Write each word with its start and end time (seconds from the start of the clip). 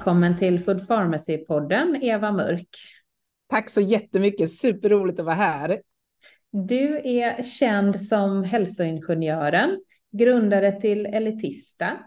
Välkommen 0.00 0.36
till 0.36 0.60
Food 0.60 0.88
Pharmacy-podden, 0.88 1.98
Eva 2.02 2.32
Mörk. 2.32 2.68
Tack 3.48 3.70
så 3.70 3.80
jättemycket, 3.80 4.50
superroligt 4.50 5.20
att 5.20 5.26
vara 5.26 5.34
här. 5.34 5.80
Du 6.52 7.00
är 7.04 7.42
känd 7.42 8.00
som 8.00 8.44
hälsoingenjören, 8.44 9.80
grundare 10.12 10.80
till 10.80 11.06
Elitista, 11.06 11.98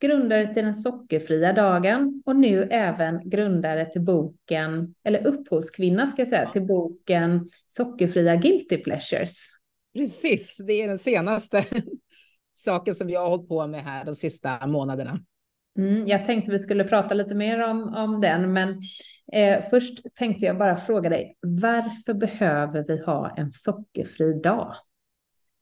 grundare 0.00 0.54
till 0.54 0.64
den 0.64 0.74
sockerfria 0.74 1.52
dagen 1.52 2.22
och 2.26 2.36
nu 2.36 2.62
även 2.62 3.30
grundare 3.30 3.92
till 3.92 4.02
boken, 4.02 4.94
eller 5.04 5.26
upphovskvinna 5.26 6.06
ska 6.06 6.22
jag 6.22 6.28
säga, 6.28 6.50
till 6.50 6.66
boken 6.66 7.48
Sockerfria 7.68 8.36
Guilty 8.36 8.76
Pleasures. 8.76 9.46
Precis, 9.94 10.60
det 10.66 10.72
är 10.72 10.88
den 10.88 10.98
senaste 10.98 11.64
saken 12.54 12.94
som 12.94 13.10
jag 13.10 13.20
har 13.20 13.28
hållit 13.28 13.48
på 13.48 13.66
med 13.66 13.80
här 13.80 14.04
de 14.04 14.14
sista 14.14 14.66
månaderna. 14.66 15.18
Mm, 15.78 16.06
jag 16.06 16.26
tänkte 16.26 16.50
vi 16.50 16.58
skulle 16.58 16.84
prata 16.84 17.14
lite 17.14 17.34
mer 17.34 17.62
om, 17.62 17.94
om 17.94 18.20
den, 18.20 18.52
men 18.52 18.82
eh, 19.32 19.64
först 19.70 19.98
tänkte 20.14 20.46
jag 20.46 20.58
bara 20.58 20.76
fråga 20.76 21.10
dig, 21.10 21.36
varför 21.40 22.14
behöver 22.14 22.84
vi 22.88 23.04
ha 23.04 23.34
en 23.36 23.50
sockerfri 23.50 24.40
dag? 24.40 24.74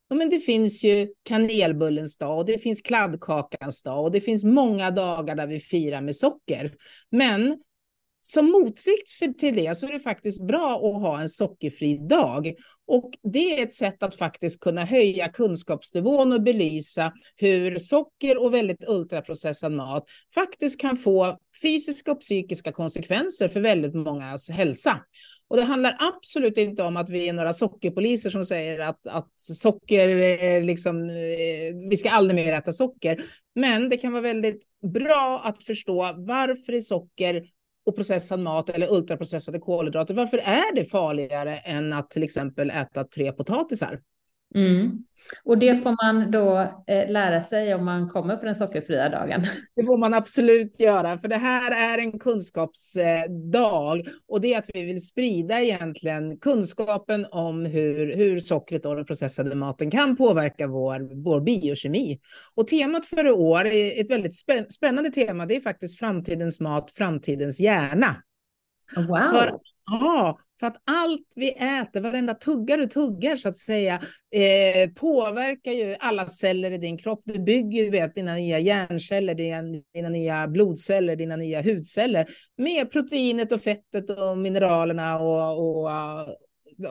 Ja, 0.08 0.16
men 0.16 0.30
det 0.30 0.40
finns 0.40 0.84
ju 0.84 1.08
kanelbullens 1.22 2.16
dag 2.18 2.38
och 2.38 2.46
det 2.46 2.58
finns 2.58 2.80
kladdkakans 2.80 3.82
dag 3.82 4.04
och 4.04 4.12
det 4.12 4.20
finns 4.20 4.44
många 4.44 4.90
dagar 4.90 5.34
där 5.34 5.46
vi 5.46 5.60
firar 5.60 6.00
med 6.00 6.16
socker. 6.16 6.74
Men 7.10 7.58
som 8.30 8.50
motvikt 8.50 9.10
för, 9.18 9.32
till 9.32 9.56
det 9.56 9.76
så 9.76 9.86
är 9.86 9.92
det 9.92 10.00
faktiskt 10.00 10.46
bra 10.46 10.74
att 10.74 11.02
ha 11.02 11.20
en 11.20 11.28
sockerfri 11.28 11.98
dag. 12.08 12.54
Och 12.86 13.10
det 13.32 13.58
är 13.58 13.62
ett 13.62 13.72
sätt 13.72 14.02
att 14.02 14.16
faktiskt 14.16 14.60
kunna 14.60 14.84
höja 14.84 15.28
kunskapsnivån 15.28 16.32
och 16.32 16.42
belysa 16.42 17.12
hur 17.36 17.78
socker 17.78 18.42
och 18.42 18.54
väldigt 18.54 18.88
ultraprocessad 18.88 19.72
mat 19.72 20.04
faktiskt 20.34 20.80
kan 20.80 20.96
få 20.96 21.38
fysiska 21.62 22.12
och 22.12 22.20
psykiska 22.20 22.72
konsekvenser 22.72 23.48
för 23.48 23.60
väldigt 23.60 23.94
mångas 23.94 24.50
hälsa. 24.50 25.00
Och 25.50 25.56
det 25.56 25.62
handlar 25.62 25.96
absolut 25.98 26.58
inte 26.58 26.82
om 26.82 26.96
att 26.96 27.10
vi 27.10 27.28
är 27.28 27.32
några 27.32 27.52
sockerpoliser 27.52 28.30
som 28.30 28.44
säger 28.44 28.78
att, 28.78 29.06
att 29.06 29.32
socker, 29.38 30.60
liksom, 30.60 31.10
eh, 31.10 31.88
vi 31.90 31.96
ska 31.96 32.10
aldrig 32.10 32.34
mer 32.34 32.52
äta 32.52 32.72
socker. 32.72 33.24
Men 33.54 33.88
det 33.88 33.96
kan 33.96 34.12
vara 34.12 34.22
väldigt 34.22 34.62
bra 34.92 35.40
att 35.44 35.64
förstå 35.64 36.14
varför 36.16 36.72
är 36.72 36.80
socker 36.80 37.42
och 37.88 37.96
processad 37.96 38.40
mat 38.40 38.70
eller 38.70 38.92
ultraprocessade 38.92 39.58
kolhydrater, 39.58 40.14
varför 40.14 40.38
är 40.38 40.74
det 40.74 40.84
farligare 40.84 41.56
än 41.56 41.92
att 41.92 42.10
till 42.10 42.22
exempel 42.22 42.70
äta 42.70 43.04
tre 43.04 43.32
potatisar? 43.32 44.00
Mm. 44.54 45.04
Och 45.44 45.58
det 45.58 45.76
får 45.76 46.04
man 46.04 46.30
då 46.30 46.58
eh, 46.86 47.10
lära 47.10 47.40
sig 47.40 47.74
om 47.74 47.84
man 47.84 48.08
kommer 48.08 48.36
på 48.36 48.44
den 48.44 48.54
sockerfria 48.54 49.08
dagen. 49.08 49.46
Det 49.76 49.84
får 49.84 49.98
man 49.98 50.14
absolut 50.14 50.80
göra, 50.80 51.18
för 51.18 51.28
det 51.28 51.36
här 51.36 51.94
är 51.94 51.98
en 51.98 52.18
kunskapsdag 52.18 54.08
och 54.28 54.40
det 54.40 54.54
är 54.54 54.58
att 54.58 54.70
vi 54.74 54.84
vill 54.84 55.06
sprida 55.06 55.60
egentligen 55.60 56.38
kunskapen 56.38 57.26
om 57.30 57.66
hur, 57.66 58.16
hur 58.16 58.40
sockret 58.40 58.86
och 58.86 58.96
den 58.96 59.04
processade 59.04 59.54
maten 59.54 59.90
kan 59.90 60.16
påverka 60.16 60.66
vår, 60.66 61.24
vår 61.24 61.40
biokemi. 61.40 62.20
Och 62.54 62.66
temat 62.66 63.06
för 63.06 63.26
i 63.26 63.30
år 63.30 63.66
är 63.66 64.00
ett 64.00 64.10
väldigt 64.10 64.34
spännande 64.72 65.10
tema. 65.10 65.46
Det 65.46 65.56
är 65.56 65.60
faktiskt 65.60 65.98
framtidens 65.98 66.60
mat, 66.60 66.90
framtidens 66.90 67.60
hjärna. 67.60 68.16
Wow. 68.96 69.30
För, 69.30 69.58
ja, 69.86 70.38
för 70.60 70.66
att 70.66 70.76
allt 70.84 71.32
vi 71.36 71.50
äter, 71.50 72.00
varenda 72.00 72.34
tugga 72.34 72.76
du 72.76 72.86
tuggar 72.86 73.36
så 73.36 73.48
att 73.48 73.56
säga, 73.56 73.94
eh, 74.30 74.90
påverkar 74.90 75.72
ju 75.72 75.96
alla 76.00 76.28
celler 76.28 76.70
i 76.70 76.78
din 76.78 76.98
kropp. 76.98 77.22
Det 77.24 77.38
bygger 77.38 77.82
ju 77.84 77.90
vet, 77.90 78.14
dina 78.14 78.34
nya 78.34 78.58
hjärnceller, 78.58 79.34
dina, 79.34 79.62
dina 79.94 80.08
nya 80.08 80.48
blodceller, 80.48 81.16
dina 81.16 81.36
nya 81.36 81.62
hudceller 81.62 82.28
med 82.56 82.90
proteinet 82.90 83.52
och 83.52 83.60
fettet 83.60 84.10
och 84.10 84.38
mineralerna 84.38 85.18
och, 85.18 85.58
och 85.58 85.88
uh, 85.88 86.28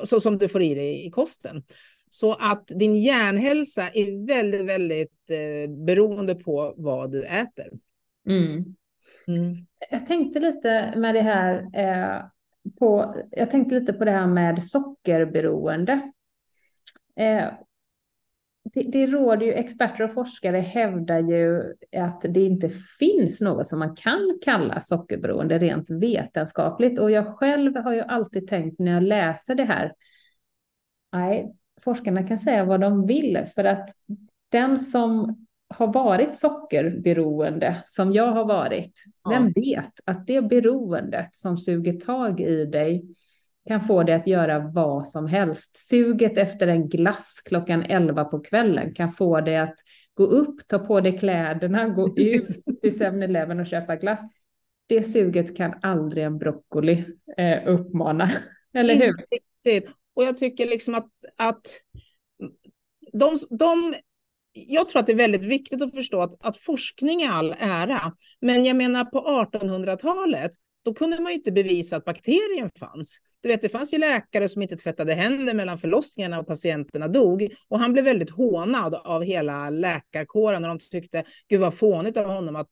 så 0.04 0.20
som 0.20 0.38
du 0.38 0.48
får 0.48 0.62
i 0.62 0.76
dig 0.76 1.06
i 1.06 1.12
kosten. 1.12 1.64
Så 2.10 2.34
att 2.34 2.68
din 2.68 2.96
hjärnhälsa 2.96 3.90
är 3.94 4.28
väldigt, 4.28 4.66
väldigt 4.66 5.32
eh, 5.32 5.72
beroende 5.86 6.36
på 6.36 6.74
vad 6.78 7.12
du 7.12 7.24
äter. 7.24 7.68
Mm. 8.30 8.76
Mm. 9.28 9.56
Jag 9.92 10.06
tänkte 10.06 10.40
lite 10.40 10.94
med 10.96 11.16
det 11.16 11.22
här 11.22 11.70
eh, 11.74 12.22
på, 12.80 13.16
jag 13.32 13.52
tänkte 13.52 13.80
lite 13.80 13.94
på 13.94 14.06
det 14.06 14.12
här 14.12 14.28
med 14.28 14.64
sockerberoende. 14.64 16.12
Eh, 17.16 17.46
det, 18.74 18.82
det 18.82 19.08
råder 19.08 19.46
ju, 19.46 19.54
experter 19.54 20.04
och 20.04 20.14
forskare 20.14 20.58
hävdar 20.58 21.20
ju 21.20 21.74
att 21.98 22.22
det 22.22 22.42
inte 22.42 22.70
finns 23.00 23.42
något 23.42 23.68
som 23.68 23.80
man 23.80 23.96
kan 23.96 24.40
kalla 24.42 24.82
sockerberoende 24.82 25.60
rent 25.60 25.90
vetenskapligt. 25.90 27.00
Och 27.00 27.12
jag 27.12 27.38
själv 27.38 27.76
har 27.76 27.94
ju 27.94 28.02
alltid 28.02 28.48
tänkt 28.48 28.80
när 28.80 28.94
jag 28.94 29.04
läser 29.04 29.56
det 29.56 29.64
här, 29.64 29.94
nej, 31.14 31.54
forskarna 31.82 32.28
kan 32.28 32.40
säga 32.40 32.66
vad 32.66 32.82
de 32.82 33.08
vill 33.08 33.46
för 33.56 33.64
att 33.64 33.90
den 34.50 34.80
som 34.80 35.47
har 35.70 35.94
varit 35.94 36.38
sockerberoende 36.38 37.84
som 37.86 38.14
jag 38.14 38.32
har 38.32 38.46
varit, 38.46 39.04
ja. 39.24 39.32
den 39.32 39.52
vet 39.52 39.92
att 40.06 40.28
det 40.28 40.42
beroendet 40.42 41.36
som 41.36 41.58
suger 41.58 41.94
tag 41.94 42.40
i 42.40 42.66
dig 42.66 43.06
kan 43.68 43.82
få 43.82 44.04
dig 44.04 44.16
att 44.16 44.28
göra 44.28 44.60
vad 44.60 45.08
som 45.08 45.28
helst. 45.28 45.78
Suget 45.78 46.38
efter 46.38 46.68
en 46.68 46.90
glass 46.90 47.42
klockan 47.46 47.84
11 47.84 48.26
på 48.26 48.40
kvällen 48.40 48.94
kan 48.94 49.10
få 49.10 49.42
dig 49.42 49.58
att 49.58 49.76
gå 50.14 50.24
upp, 50.24 50.68
ta 50.68 50.80
på 50.80 51.02
dig 51.02 51.18
kläderna, 51.18 51.88
gå 51.88 52.08
ut 52.18 52.46
till 52.82 53.00
7-Eleven 53.00 53.60
och 53.60 53.68
köpa 53.68 53.96
glass. 53.96 54.22
Det 54.88 55.04
suget 55.04 55.58
kan 55.58 55.74
aldrig 55.82 56.24
en 56.24 56.38
broccoli 56.38 57.06
eh, 57.38 57.68
uppmana, 57.68 58.30
eller 58.74 58.96
hur? 58.96 59.14
Riktigt. 59.14 59.96
Och 60.14 60.24
jag 60.24 60.38
tycker 60.38 60.68
liksom 60.68 60.96
att, 60.96 61.12
att 61.38 61.68
de, 63.14 63.36
de 63.50 63.94
jag 64.68 64.90
tror 64.90 65.00
att 65.00 65.08
det 65.08 65.14
är 65.14 65.18
väldigt 65.18 65.46
viktigt 65.46 65.82
att 65.82 65.96
förstå 65.96 66.22
att, 66.22 66.46
att 66.46 66.58
forskning 66.58 67.22
är 67.22 67.30
all 67.30 67.56
ära. 67.60 68.12
Men 68.42 68.66
jag 68.66 68.76
menar 68.76 69.06
på 69.06 69.20
1800-talet, 69.20 70.52
då 70.86 70.94
kunde 70.94 71.22
man 71.22 71.32
ju 71.32 71.38
inte 71.38 71.52
bevisa 71.52 71.96
att 71.96 72.06
bakterien 72.06 72.70
fanns. 72.80 73.20
Du 73.42 73.50
vet, 73.50 73.62
det 73.62 73.70
fanns 73.70 73.94
ju 73.94 73.98
läkare 73.98 74.50
som 74.50 74.62
inte 74.62 74.76
tvättade 74.76 75.14
händer 75.14 75.54
mellan 75.54 75.78
förlossningarna 75.78 76.40
och 76.40 76.48
patienterna 76.48 77.08
dog. 77.08 77.50
Och 77.68 77.80
han 77.80 77.94
blev 77.94 78.06
väldigt 78.06 78.30
hånad 78.30 78.96
av 78.96 79.24
hela 79.24 79.70
läkarkåren 79.70 80.64
och 80.64 80.70
de 80.70 80.80
tyckte, 80.80 81.24
gud 81.50 81.60
vad 81.60 81.74
fånigt 81.74 82.18
av 82.18 82.26
honom 82.26 82.56
att 82.56 82.68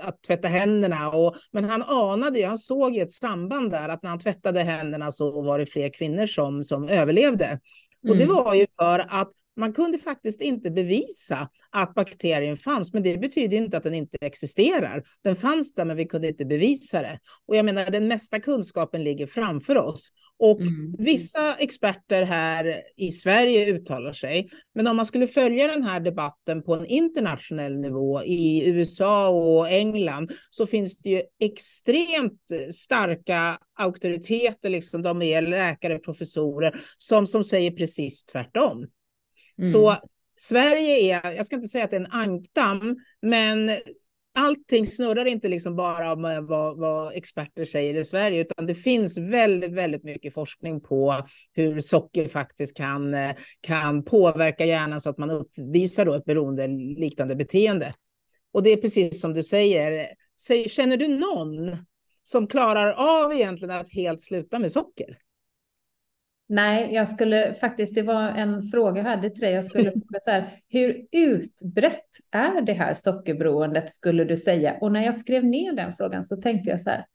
att 0.00 0.22
tvätta 0.22 0.48
händerna. 0.48 1.10
Och, 1.10 1.36
men 1.52 1.64
han 1.64 1.82
anade 1.82 2.38
ju, 2.38 2.46
han 2.46 2.58
såg 2.58 2.94
ju 2.94 3.02
ett 3.02 3.12
samband 3.12 3.70
där, 3.70 3.88
att 3.88 4.02
när 4.02 4.10
han 4.10 4.18
tvättade 4.18 4.60
händerna 4.60 5.10
så 5.10 5.42
var 5.42 5.58
det 5.58 5.66
fler 5.66 5.88
kvinnor 5.88 6.26
som, 6.26 6.64
som 6.64 6.88
överlevde. 6.88 7.44
Mm. 7.44 7.60
Och 8.08 8.16
det 8.16 8.24
mm. 8.24 8.36
var 8.36 8.54
ju 8.54 8.66
för 8.78 9.06
att 9.08 9.32
man 9.60 9.72
kunde 9.72 9.98
faktiskt 9.98 10.40
inte 10.40 10.70
bevisa 10.70 11.48
att 11.70 11.94
bakterien 11.94 12.56
fanns, 12.56 12.92
men 12.92 13.02
det 13.02 13.20
betyder 13.20 13.56
inte 13.56 13.76
att 13.76 13.82
den 13.82 13.94
inte 13.94 14.18
existerar. 14.20 15.02
Den 15.24 15.36
fanns 15.36 15.74
där, 15.74 15.84
men 15.84 15.96
vi 15.96 16.04
kunde 16.04 16.28
inte 16.28 16.44
bevisa 16.44 17.02
det. 17.02 17.18
Och 17.46 17.56
jag 17.56 17.64
menar, 17.64 17.90
den 17.90 18.08
mesta 18.08 18.40
kunskapen 18.40 19.04
ligger 19.04 19.26
framför 19.26 19.78
oss. 19.78 20.10
Och 20.38 20.60
mm. 20.60 20.94
vissa 20.98 21.54
experter 21.54 22.22
här 22.22 22.74
i 22.96 23.10
Sverige 23.10 23.74
uttalar 23.74 24.12
sig, 24.12 24.48
men 24.74 24.86
om 24.86 24.96
man 24.96 25.06
skulle 25.06 25.26
följa 25.26 25.66
den 25.66 25.82
här 25.82 26.00
debatten 26.00 26.62
på 26.62 26.74
en 26.74 26.86
internationell 26.86 27.76
nivå 27.76 28.22
i 28.24 28.68
USA 28.68 29.28
och 29.28 29.68
England 29.68 30.32
så 30.50 30.66
finns 30.66 30.98
det 30.98 31.10
ju 31.10 31.22
extremt 31.40 32.42
starka 32.72 33.58
auktoriteter, 33.78 34.70
liksom 34.70 35.02
de 35.02 35.22
är 35.22 35.42
läkare, 35.42 35.98
professorer, 35.98 36.80
som, 36.98 37.26
som 37.26 37.44
säger 37.44 37.70
precis 37.70 38.24
tvärtom. 38.24 38.86
Så 39.62 39.90
mm. 39.90 40.00
Sverige 40.36 41.14
är, 41.14 41.32
jag 41.32 41.46
ska 41.46 41.56
inte 41.56 41.68
säga 41.68 41.84
att 41.84 41.90
det 41.90 41.96
är 41.96 42.00
en 42.00 42.12
ankdamm, 42.12 42.96
men 43.22 43.70
allting 44.34 44.86
snurrar 44.86 45.24
inte 45.24 45.48
liksom 45.48 45.76
bara 45.76 46.12
om 46.12 46.24
eh, 46.24 46.40
vad, 46.40 46.78
vad, 46.78 47.14
experter 47.14 47.64
säger 47.64 47.94
i 47.94 48.04
Sverige, 48.04 48.40
utan 48.40 48.66
det 48.66 48.74
finns 48.74 49.18
väldigt, 49.18 49.72
väldigt 49.72 50.04
mycket 50.04 50.34
forskning 50.34 50.80
på 50.80 51.26
hur 51.52 51.80
socker 51.80 52.28
faktiskt 52.28 52.76
kan, 52.76 53.14
eh, 53.14 53.32
kan 53.60 54.04
påverka 54.04 54.64
hjärnan 54.64 55.00
så 55.00 55.10
att 55.10 55.18
man 55.18 55.30
uppvisar 55.30 56.04
då 56.04 56.14
ett 56.14 56.24
beroendeliknande 56.24 57.36
beteende. 57.36 57.92
Och 58.52 58.62
det 58.62 58.70
är 58.70 58.76
precis 58.76 59.20
som 59.20 59.34
du 59.34 59.42
säger, 59.42 60.06
känner 60.68 60.96
du 60.96 61.08
någon 61.08 61.76
som 62.22 62.46
klarar 62.46 62.92
av 62.92 63.32
egentligen 63.32 63.76
att 63.76 63.92
helt 63.92 64.22
sluta 64.22 64.58
med 64.58 64.72
socker? 64.72 65.18
Nej, 66.52 66.94
jag 66.94 67.08
skulle 67.08 67.54
faktiskt, 67.54 67.94
det 67.94 68.02
var 68.02 68.22
en 68.22 68.62
fråga 68.62 69.02
jag 69.02 69.10
hade 69.10 69.30
till 69.30 69.40
dig. 69.40 69.52
Jag 69.52 69.64
skulle 69.64 69.90
fråga 69.92 70.20
så 70.22 70.30
här, 70.30 70.52
hur 70.68 71.06
utbrett 71.12 72.08
är 72.30 72.62
det 72.62 72.72
här 72.72 72.94
sockerberoendet 72.94 73.90
skulle 73.90 74.24
du 74.24 74.36
säga? 74.36 74.76
Och 74.80 74.92
när 74.92 75.04
jag 75.04 75.14
skrev 75.14 75.44
ner 75.44 75.72
den 75.72 75.92
frågan 75.92 76.24
så 76.24 76.36
tänkte 76.36 76.70
jag 76.70 76.80
så 76.80 76.90
här, 76.90 77.06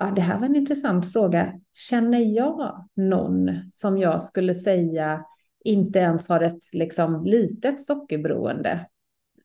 ja, 0.00 0.06
det 0.06 0.20
här 0.20 0.38
var 0.38 0.46
en 0.46 0.56
intressant 0.56 1.12
fråga. 1.12 1.52
Känner 1.74 2.18
jag 2.18 2.88
någon 2.94 3.50
som 3.72 3.98
jag 3.98 4.22
skulle 4.22 4.54
säga 4.54 5.24
inte 5.64 5.98
ens 5.98 6.28
har 6.28 6.40
ett 6.40 6.64
liksom 6.72 7.24
litet 7.24 7.80
sockerberoende? 7.80 8.86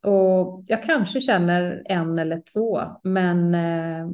Och 0.03 0.63
jag 0.67 0.83
kanske 0.83 1.21
känner 1.21 1.81
en 1.85 2.19
eller 2.19 2.41
två, 2.53 2.81
men 3.03 3.55
eh, 3.55 4.09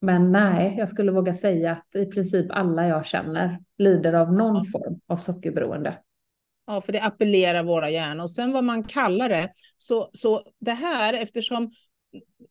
men 0.00 0.32
nej, 0.32 0.74
jag 0.78 0.88
skulle 0.88 1.12
våga 1.12 1.34
säga 1.34 1.72
att 1.72 1.96
i 1.96 2.06
princip 2.06 2.46
alla 2.50 2.86
jag 2.86 3.06
känner 3.06 3.58
lider 3.78 4.12
av 4.12 4.32
någon 4.32 4.64
form 4.64 5.00
av 5.06 5.16
sockerberoende. 5.16 5.98
Ja, 6.66 6.80
för 6.80 6.92
det 6.92 7.02
appellerar 7.02 7.62
våra 7.62 7.90
hjärnor. 7.90 8.22
Och 8.22 8.30
sen 8.30 8.52
vad 8.52 8.64
man 8.64 8.84
kallar 8.84 9.28
det, 9.28 9.52
så, 9.78 10.10
så 10.12 10.42
det 10.60 10.70
här 10.70 11.22
eftersom 11.22 11.70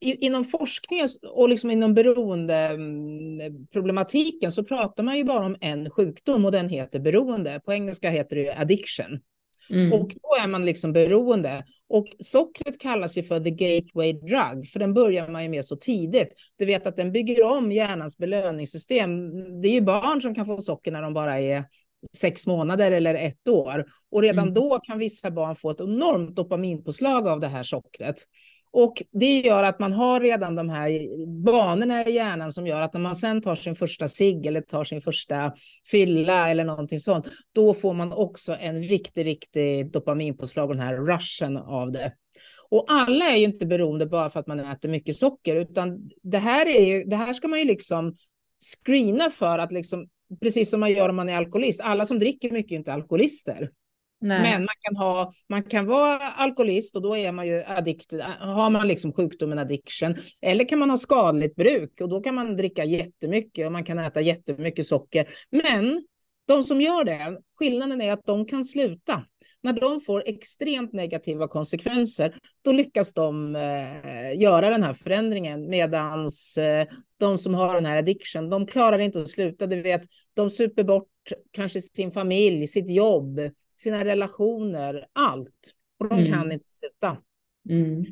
inom 0.00 0.44
forskningen 0.44 1.08
och 1.36 1.48
liksom 1.48 1.70
inom 1.70 1.94
beroendeproblematiken 1.94 4.52
så 4.52 4.64
pratar 4.64 5.02
man 5.02 5.16
ju 5.16 5.24
bara 5.24 5.46
om 5.46 5.56
en 5.60 5.90
sjukdom 5.90 6.44
och 6.44 6.52
den 6.52 6.68
heter 6.68 7.00
beroende. 7.00 7.60
På 7.64 7.72
engelska 7.72 8.10
heter 8.10 8.36
det 8.36 8.56
addiction. 8.56 9.20
Mm. 9.70 9.92
Och 9.92 10.08
då 10.08 10.44
är 10.44 10.48
man 10.48 10.64
liksom 10.64 10.92
beroende. 10.92 11.64
Och 11.88 12.06
sockret 12.18 12.80
kallas 12.80 13.18
ju 13.18 13.22
för 13.22 13.40
the 13.40 13.50
gateway 13.50 14.12
drug, 14.12 14.68
för 14.68 14.78
den 14.78 14.94
börjar 14.94 15.28
man 15.28 15.42
ju 15.42 15.48
med 15.48 15.64
så 15.64 15.76
tidigt. 15.76 16.28
Du 16.56 16.64
vet 16.64 16.86
att 16.86 16.96
den 16.96 17.12
bygger 17.12 17.42
om 17.44 17.72
hjärnans 17.72 18.18
belöningssystem. 18.18 19.30
Det 19.60 19.68
är 19.68 19.72
ju 19.72 19.80
barn 19.80 20.20
som 20.20 20.34
kan 20.34 20.46
få 20.46 20.60
socker 20.60 20.90
när 20.90 21.02
de 21.02 21.14
bara 21.14 21.40
är 21.40 21.64
sex 22.16 22.46
månader 22.46 22.92
eller 22.92 23.14
ett 23.14 23.48
år. 23.48 23.84
Och 24.10 24.22
redan 24.22 24.42
mm. 24.42 24.54
då 24.54 24.78
kan 24.78 24.98
vissa 24.98 25.30
barn 25.30 25.56
få 25.56 25.70
ett 25.70 25.80
enormt 25.80 26.36
dopaminpåslag 26.36 27.28
av 27.28 27.40
det 27.40 27.48
här 27.48 27.62
sockret. 27.62 28.16
Och 28.78 29.02
det 29.12 29.38
gör 29.40 29.62
att 29.62 29.78
man 29.78 29.92
har 29.92 30.20
redan 30.20 30.54
de 30.54 30.68
här 30.68 30.90
banorna 31.42 32.04
i 32.04 32.12
hjärnan 32.12 32.52
som 32.52 32.66
gör 32.66 32.80
att 32.80 32.92
när 32.92 33.00
man 33.00 33.16
sen 33.16 33.42
tar 33.42 33.54
sin 33.54 33.76
första 33.76 34.08
cigg 34.08 34.46
eller 34.46 34.60
tar 34.60 34.84
sin 34.84 35.00
första 35.00 35.52
fylla 35.90 36.50
eller 36.50 36.64
någonting 36.64 37.00
sånt, 37.00 37.26
då 37.54 37.74
får 37.74 37.94
man 37.94 38.12
också 38.12 38.56
en 38.60 38.82
riktig, 38.82 39.26
riktig 39.26 39.92
dopaminpåslag 39.92 40.68
och 40.70 40.76
den 40.76 40.86
här 40.86 40.96
rushen 40.96 41.56
av 41.56 41.92
det. 41.92 42.12
Och 42.68 42.84
alla 42.88 43.24
är 43.24 43.36
ju 43.36 43.44
inte 43.44 43.66
beroende 43.66 44.06
bara 44.06 44.30
för 44.30 44.40
att 44.40 44.46
man 44.46 44.60
äter 44.60 44.88
mycket 44.88 45.16
socker, 45.16 45.56
utan 45.56 46.10
det 46.22 46.38
här, 46.38 46.76
är 46.76 46.86
ju, 46.86 47.04
det 47.04 47.16
här 47.16 47.32
ska 47.32 47.48
man 47.48 47.58
ju 47.58 47.64
liksom 47.64 48.14
screena 48.84 49.30
för 49.30 49.58
att 49.58 49.72
liksom, 49.72 50.08
precis 50.42 50.70
som 50.70 50.80
man 50.80 50.92
gör 50.92 51.08
om 51.08 51.16
man 51.16 51.28
är 51.28 51.36
alkoholist. 51.36 51.80
Alla 51.80 52.04
som 52.04 52.18
dricker 52.18 52.50
mycket 52.50 52.72
är 52.72 52.76
inte 52.76 52.92
alkoholister. 52.92 53.70
Nej. 54.20 54.42
Men 54.42 54.60
man 54.60 54.74
kan, 54.80 54.96
ha, 54.96 55.32
man 55.48 55.62
kan 55.62 55.86
vara 55.86 56.18
alkoholist 56.18 56.96
och 56.96 57.02
då 57.02 57.16
är 57.16 57.32
man 57.32 57.46
ju 57.46 57.64
addikt, 57.66 58.12
har 58.38 58.70
man 58.70 58.88
liksom 58.88 59.12
sjukdomen 59.12 59.58
addiction. 59.58 60.16
Eller 60.40 60.68
kan 60.68 60.78
man 60.78 60.90
ha 60.90 60.96
skadligt 60.96 61.56
bruk 61.56 62.00
och 62.00 62.08
då 62.08 62.20
kan 62.20 62.34
man 62.34 62.56
dricka 62.56 62.84
jättemycket 62.84 63.66
och 63.66 63.72
man 63.72 63.84
kan 63.84 63.98
äta 63.98 64.20
jättemycket 64.20 64.86
socker. 64.86 65.28
Men 65.50 66.06
de 66.48 66.62
som 66.62 66.80
gör 66.80 67.04
det, 67.04 67.38
skillnaden 67.58 68.00
är 68.00 68.12
att 68.12 68.24
de 68.24 68.46
kan 68.46 68.64
sluta. 68.64 69.22
När 69.62 69.72
de 69.72 70.00
får 70.00 70.22
extremt 70.26 70.92
negativa 70.92 71.48
konsekvenser, 71.48 72.34
då 72.62 72.72
lyckas 72.72 73.12
de 73.12 73.56
eh, 73.56 74.40
göra 74.40 74.70
den 74.70 74.82
här 74.82 74.92
förändringen. 74.92 75.70
Medan 75.70 76.20
eh, 76.58 76.86
de 77.18 77.38
som 77.38 77.54
har 77.54 77.74
den 77.74 77.86
här 77.86 77.96
addiction, 77.96 78.50
de 78.50 78.66
klarar 78.66 78.98
inte 78.98 79.20
att 79.20 79.28
sluta. 79.28 79.66
Du 79.66 79.82
vet, 79.82 80.02
de 80.34 80.50
super 80.50 80.84
bort 80.84 81.08
kanske 81.52 81.80
sin 81.80 82.10
familj, 82.10 82.66
sitt 82.66 82.90
jobb, 82.90 83.40
sina 83.76 84.04
relationer, 84.04 85.06
allt. 85.12 85.72
Och 85.98 86.08
de 86.08 86.18
mm. 86.18 86.32
kan 86.32 86.52
inte 86.52 86.66
sluta. 86.68 87.16
Mm. 87.68 88.04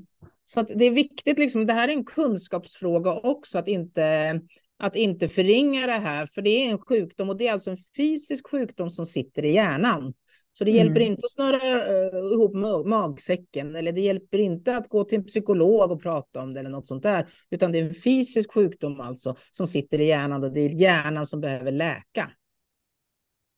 Så 0.45 0.61
att 0.61 0.69
det 0.69 0.85
är 0.85 0.91
viktigt, 0.91 1.39
liksom, 1.39 1.67
det 1.67 1.73
här 1.73 1.89
är 1.89 1.93
en 1.93 2.05
kunskapsfråga 2.05 3.13
också, 3.13 3.59
att 3.59 3.69
inte, 3.69 4.41
att 4.79 4.97
inte 4.97 5.29
förringa 5.29 5.87
det 5.87 5.93
här, 5.93 6.27
för 6.27 6.43
det 6.43 6.51
är 6.51 6.71
en 6.71 6.79
sjukdom 6.79 7.31
och 7.31 7.37
det 7.37 7.49
är 7.49 7.53
alltså 7.53 7.71
en 7.71 7.79
fysisk 7.97 8.51
sjukdom 8.51 8.91
som 8.91 9.07
sitter 9.07 9.45
i 9.45 9.53
hjärnan. 9.53 10.13
Så 10.53 10.65
det 10.65 10.71
mm. 10.71 10.87
hjälper 10.87 11.01
inte 11.01 11.25
att 11.25 11.31
snöra 11.31 11.57
uh, 11.57 12.33
ihop 12.33 12.87
magsäcken 12.87 13.77
eller 13.77 13.93
det 13.93 14.01
hjälper 14.01 14.39
inte 14.39 14.77
att 14.77 14.89
gå 14.89 15.05
till 15.05 15.19
en 15.19 15.25
psykolog 15.25 15.91
och 15.91 16.03
prata 16.03 16.43
om 16.43 16.55
det 16.55 16.61
eller 16.61 16.71
något 16.71 16.87
sånt 16.87 17.03
där, 17.03 17.27
utan 17.51 17.73
det 17.73 17.79
är 17.79 17.85
en 17.85 17.95
fysisk 17.95 18.53
sjukdom 18.53 19.01
alltså 19.01 19.37
som 19.51 19.67
sitter 19.67 20.01
i 20.01 20.05
hjärnan 20.05 20.45
och 20.45 20.53
det 20.53 20.61
är 20.61 20.69
hjärnan 20.69 21.27
som 21.27 21.41
behöver 21.41 21.73
läka. 21.73 22.31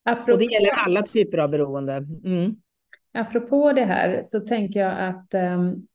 Apropå, 0.06 0.32
och 0.32 0.38
det 0.38 0.44
gäller 0.44 0.70
alla 0.70 1.02
typer 1.02 1.38
av 1.38 1.50
beroende. 1.50 2.06
Mm. 2.24 2.56
Apropå 3.14 3.72
det 3.72 3.84
här 3.84 4.20
så 4.24 4.40
tänker 4.40 4.80
jag 4.80 5.08
att 5.08 5.34
um, 5.34 5.86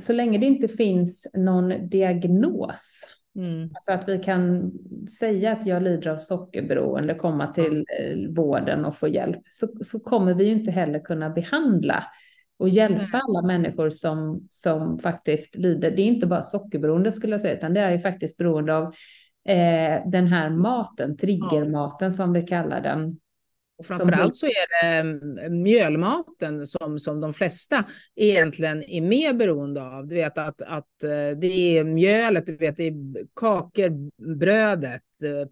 så 0.00 0.12
länge 0.12 0.38
det 0.38 0.46
inte 0.46 0.68
finns 0.68 1.30
någon 1.34 1.88
diagnos, 1.88 3.06
mm. 3.38 3.70
alltså 3.74 3.92
att 3.92 4.08
vi 4.08 4.18
kan 4.18 4.72
säga 5.18 5.52
att 5.52 5.66
jag 5.66 5.82
lider 5.82 6.10
av 6.10 6.18
sockerberoende, 6.18 7.14
komma 7.14 7.46
till 7.46 7.84
eh, 7.98 8.34
vården 8.34 8.84
och 8.84 8.96
få 8.96 9.08
hjälp, 9.08 9.40
så, 9.50 9.68
så 9.80 10.00
kommer 10.00 10.34
vi 10.34 10.44
ju 10.44 10.52
inte 10.52 10.70
heller 10.70 10.98
kunna 10.98 11.30
behandla 11.30 12.04
och 12.58 12.68
hjälpa 12.68 13.20
alla 13.28 13.42
människor 13.42 13.90
som, 13.90 14.46
som 14.50 14.98
faktiskt 14.98 15.56
lider. 15.56 15.90
Det 15.90 16.02
är 16.02 16.06
inte 16.06 16.26
bara 16.26 16.42
sockerberoende 16.42 17.12
skulle 17.12 17.32
jag 17.32 17.40
säga, 17.40 17.56
utan 17.56 17.74
det 17.74 17.80
är 17.80 17.92
ju 17.92 17.98
faktiskt 17.98 18.36
beroende 18.36 18.76
av 18.76 18.84
eh, 19.48 20.10
den 20.10 20.26
här 20.26 20.50
maten, 20.50 21.16
triggermaten 21.16 22.12
som 22.12 22.32
vi 22.32 22.42
kallar 22.42 22.80
den. 22.80 23.16
Och 23.82 23.86
framförallt 23.86 24.36
så 24.36 24.46
är 24.46 24.82
det 24.82 24.96
mm, 24.96 25.62
mjölmaten 25.62 26.66
som, 26.66 26.98
som 26.98 27.20
de 27.20 27.34
flesta 27.34 27.84
egentligen 28.16 28.82
är 28.82 29.00
mer 29.00 29.32
beroende 29.32 29.82
av. 29.82 30.06
Du 30.06 30.14
vet 30.14 30.38
att, 30.38 30.62
att 30.62 31.02
eh, 31.04 31.38
det 31.40 31.78
är 31.78 31.84
mjölet, 31.84 32.46
du 32.46 32.56
vet 32.56 32.76
det 32.76 32.86
är 32.86 32.94
kakor, 33.36 34.10
brödet, 34.38 35.02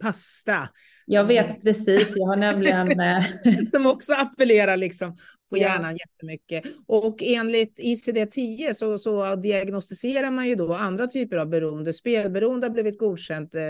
pasta. 0.00 0.68
Jag 1.06 1.24
vet 1.24 1.62
precis, 1.62 2.12
jag 2.16 2.26
har 2.26 2.36
nämligen... 2.36 3.00
Eh, 3.00 3.64
som 3.66 3.86
också 3.86 4.12
appellerar 4.14 4.76
liksom 4.76 5.16
på 5.50 5.56
hjärnan 5.58 5.96
ja. 5.96 6.06
jättemycket. 6.06 6.64
Och 6.86 7.22
enligt 7.22 7.78
ICD-10 7.78 8.72
så, 8.72 8.98
så 8.98 9.36
diagnostiserar 9.36 10.30
man 10.30 10.48
ju 10.48 10.54
då 10.54 10.74
andra 10.74 11.06
typer 11.06 11.36
av 11.36 11.48
beroende. 11.48 11.92
Spelberoende 11.92 12.66
har 12.66 12.72
blivit 12.72 12.98
godkänt, 12.98 13.54
eh, 13.54 13.62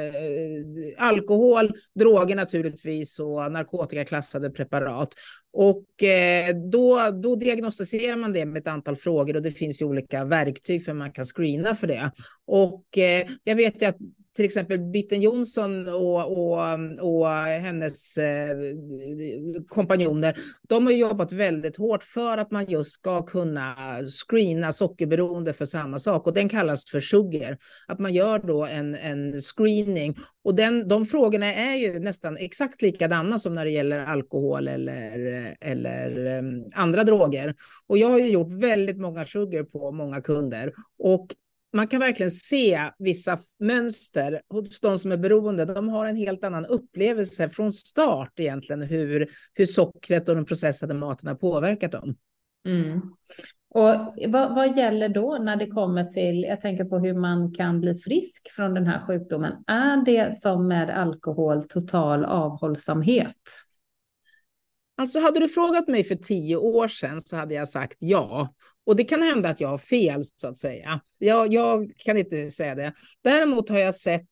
alkohol, 0.98 1.72
droger 1.94 2.36
naturligtvis 2.36 3.18
och 3.18 3.52
narkotikaklassade 3.52 4.50
preparat. 4.50 5.14
Och 5.52 6.02
eh, 6.02 6.56
då, 6.70 7.10
då 7.22 7.36
diagnostiserar 7.36 8.16
man 8.16 8.32
det 8.32 8.46
med 8.46 8.60
ett 8.60 8.68
antal 8.68 8.96
frågor 8.96 9.36
och 9.36 9.42
det 9.42 9.50
finns 9.50 9.82
ju 9.82 9.86
olika 9.86 10.24
verktyg 10.24 10.84
för 10.84 10.94
man 10.94 11.12
kan 11.12 11.24
screena 11.24 11.74
för 11.74 11.86
det. 11.86 12.10
Och 12.46 12.98
eh, 12.98 13.26
jag 13.44 13.56
vet 13.56 13.82
ju 13.82 13.86
att 13.86 13.98
till 14.40 14.46
exempel 14.46 14.78
Bitten 14.78 15.20
Jonsson 15.20 15.88
och, 15.88 16.32
och, 16.32 16.58
och 17.00 17.28
hennes 17.36 18.18
eh, 18.18 18.56
kompanjoner, 19.68 20.36
de 20.68 20.86
har 20.86 20.92
jobbat 20.92 21.32
väldigt 21.32 21.76
hårt 21.76 22.02
för 22.02 22.38
att 22.38 22.50
man 22.50 22.64
just 22.64 22.92
ska 22.92 23.22
kunna 23.22 23.74
screena 24.06 24.72
sockerberoende 24.72 25.52
för 25.52 25.64
samma 25.64 25.98
sak 25.98 26.26
och 26.26 26.32
den 26.32 26.48
kallas 26.48 26.90
för 26.90 27.00
sugar. 27.00 27.58
Att 27.86 27.98
man 27.98 28.14
gör 28.14 28.38
då 28.38 28.64
en, 28.64 28.94
en 28.94 29.40
screening 29.40 30.16
och 30.44 30.54
den, 30.54 30.88
de 30.88 31.06
frågorna 31.06 31.54
är 31.54 31.76
ju 31.76 31.98
nästan 31.98 32.36
exakt 32.36 32.82
likadana 32.82 33.38
som 33.38 33.54
när 33.54 33.64
det 33.64 33.70
gäller 33.70 34.06
alkohol 34.06 34.68
eller, 34.68 35.56
eller 35.60 36.26
eh, 36.26 36.42
andra 36.74 37.04
droger. 37.04 37.54
Och 37.86 37.98
jag 37.98 38.08
har 38.08 38.18
ju 38.18 38.30
gjort 38.30 38.62
väldigt 38.62 38.98
många 38.98 39.24
sugar 39.24 39.62
på 39.62 39.92
många 39.92 40.20
kunder 40.20 40.72
och 40.98 41.26
man 41.72 41.86
kan 41.86 42.00
verkligen 42.00 42.30
se 42.30 42.90
vissa 42.98 43.38
mönster 43.58 44.42
hos 44.48 44.80
de 44.80 44.98
som 44.98 45.12
är 45.12 45.16
beroende. 45.16 45.64
De 45.64 45.88
har 45.88 46.06
en 46.06 46.16
helt 46.16 46.44
annan 46.44 46.66
upplevelse 46.66 47.48
från 47.48 47.72
start 47.72 48.32
egentligen 48.36 48.82
hur, 48.82 49.28
hur 49.54 49.64
sockret 49.64 50.28
och 50.28 50.34
den 50.34 50.44
processade 50.44 50.94
maten 50.94 51.28
har 51.28 51.34
påverkat 51.34 51.92
dem. 51.92 52.16
Mm. 52.66 53.00
Och 53.74 54.14
vad, 54.28 54.54
vad, 54.54 54.76
gäller 54.76 55.08
då 55.08 55.38
när 55.38 55.56
det 55.56 55.66
kommer 55.66 56.04
till, 56.04 56.42
jag 56.42 56.60
tänker 56.60 56.84
på 56.84 56.98
hur 56.98 57.14
man 57.14 57.54
kan 57.54 57.80
bli 57.80 57.94
frisk 57.94 58.50
från 58.50 58.74
den 58.74 58.86
här 58.86 59.06
sjukdomen. 59.06 59.52
Är 59.66 60.04
det 60.04 60.34
som 60.34 60.68
med 60.68 60.90
alkohol 60.90 61.64
total 61.64 62.24
avhållsamhet? 62.24 63.36
Alltså 64.96 65.20
hade 65.20 65.40
du 65.40 65.48
frågat 65.48 65.88
mig 65.88 66.04
för 66.04 66.14
tio 66.14 66.56
år 66.56 66.88
sedan 66.88 67.20
så 67.20 67.36
hade 67.36 67.54
jag 67.54 67.68
sagt 67.68 67.96
ja. 67.98 68.54
Och 68.86 68.96
det 68.96 69.04
kan 69.04 69.22
hända 69.22 69.48
att 69.48 69.60
jag 69.60 69.68
har 69.68 69.78
fel 69.78 70.24
så 70.24 70.48
att 70.48 70.58
säga. 70.58 71.00
Jag, 71.18 71.52
jag 71.52 71.90
kan 71.96 72.16
inte 72.16 72.50
säga 72.50 72.74
det. 72.74 72.92
Däremot 73.24 73.68
har 73.68 73.78
jag 73.78 73.94
sett 73.94 74.28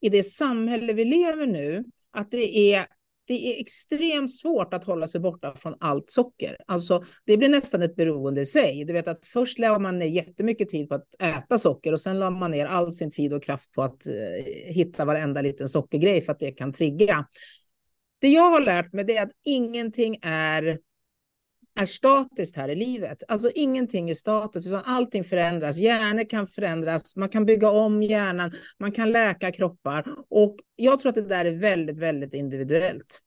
i 0.00 0.08
det 0.08 0.22
samhälle 0.22 0.92
vi 0.92 1.04
lever 1.04 1.46
nu 1.46 1.84
att 2.12 2.30
det 2.30 2.74
är 2.74 2.86
det 3.28 3.34
är 3.34 3.60
extremt 3.60 4.34
svårt 4.34 4.74
att 4.74 4.84
hålla 4.84 5.06
sig 5.06 5.20
borta 5.20 5.54
från 5.56 5.74
allt 5.80 6.10
socker. 6.10 6.56
Alltså, 6.66 7.04
det 7.24 7.36
blir 7.36 7.48
nästan 7.48 7.82
ett 7.82 7.96
beroende 7.96 8.40
i 8.40 8.46
sig. 8.46 8.84
Du 8.84 8.92
vet 8.92 9.08
att 9.08 9.26
först 9.26 9.58
lade 9.58 9.78
man 9.78 9.98
ner 9.98 10.06
jättemycket 10.06 10.68
tid 10.68 10.88
på 10.88 10.94
att 10.94 11.22
äta 11.22 11.58
socker 11.58 11.92
och 11.92 12.00
sen 12.00 12.18
la 12.18 12.30
man 12.30 12.50
ner 12.50 12.66
all 12.66 12.92
sin 12.92 13.10
tid 13.10 13.32
och 13.32 13.42
kraft 13.42 13.72
på 13.72 13.82
att 13.82 14.06
eh, 14.06 14.12
hitta 14.74 15.04
varenda 15.04 15.42
liten 15.42 15.68
sockergrej 15.68 16.22
för 16.22 16.32
att 16.32 16.40
det 16.40 16.50
kan 16.50 16.72
trigga. 16.72 17.26
Det 18.20 18.28
jag 18.28 18.50
har 18.50 18.60
lärt 18.60 18.92
mig 18.92 19.16
är 19.16 19.22
att 19.22 19.32
ingenting 19.44 20.18
är 20.22 20.78
är 21.78 21.86
statiskt 21.86 22.56
här 22.56 22.68
i 22.68 22.74
livet. 22.74 23.22
Alltså 23.28 23.50
ingenting 23.54 24.10
är 24.10 24.14
statiskt, 24.14 24.68
utan 24.68 24.82
allting 24.84 25.24
förändras. 25.24 25.76
Hjärnor 25.76 26.30
kan 26.30 26.46
förändras, 26.46 27.16
man 27.16 27.28
kan 27.28 27.46
bygga 27.46 27.70
om 27.70 28.02
hjärnan, 28.02 28.52
man 28.80 28.92
kan 28.92 29.12
läka 29.12 29.52
kroppar. 29.52 30.04
Och 30.30 30.56
jag 30.76 31.00
tror 31.00 31.08
att 31.08 31.14
det 31.14 31.28
där 31.28 31.44
är 31.44 31.56
väldigt, 31.56 31.98
väldigt 31.98 32.34
individuellt. 32.34 33.20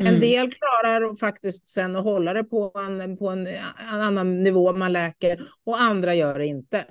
Mm. 0.00 0.14
En 0.14 0.20
del 0.20 0.52
klarar 0.52 1.16
faktiskt 1.16 1.68
sen 1.68 1.96
att 1.96 2.04
hålla 2.04 2.32
det 2.32 2.44
på 2.44 2.72
en, 2.74 3.16
på 3.16 3.28
en, 3.28 3.46
en 3.46 4.00
annan 4.00 4.42
nivå 4.42 4.72
man 4.72 4.92
läker 4.92 5.48
och 5.64 5.80
andra 5.80 6.14
gör 6.14 6.38
det 6.38 6.46
inte. 6.46 6.84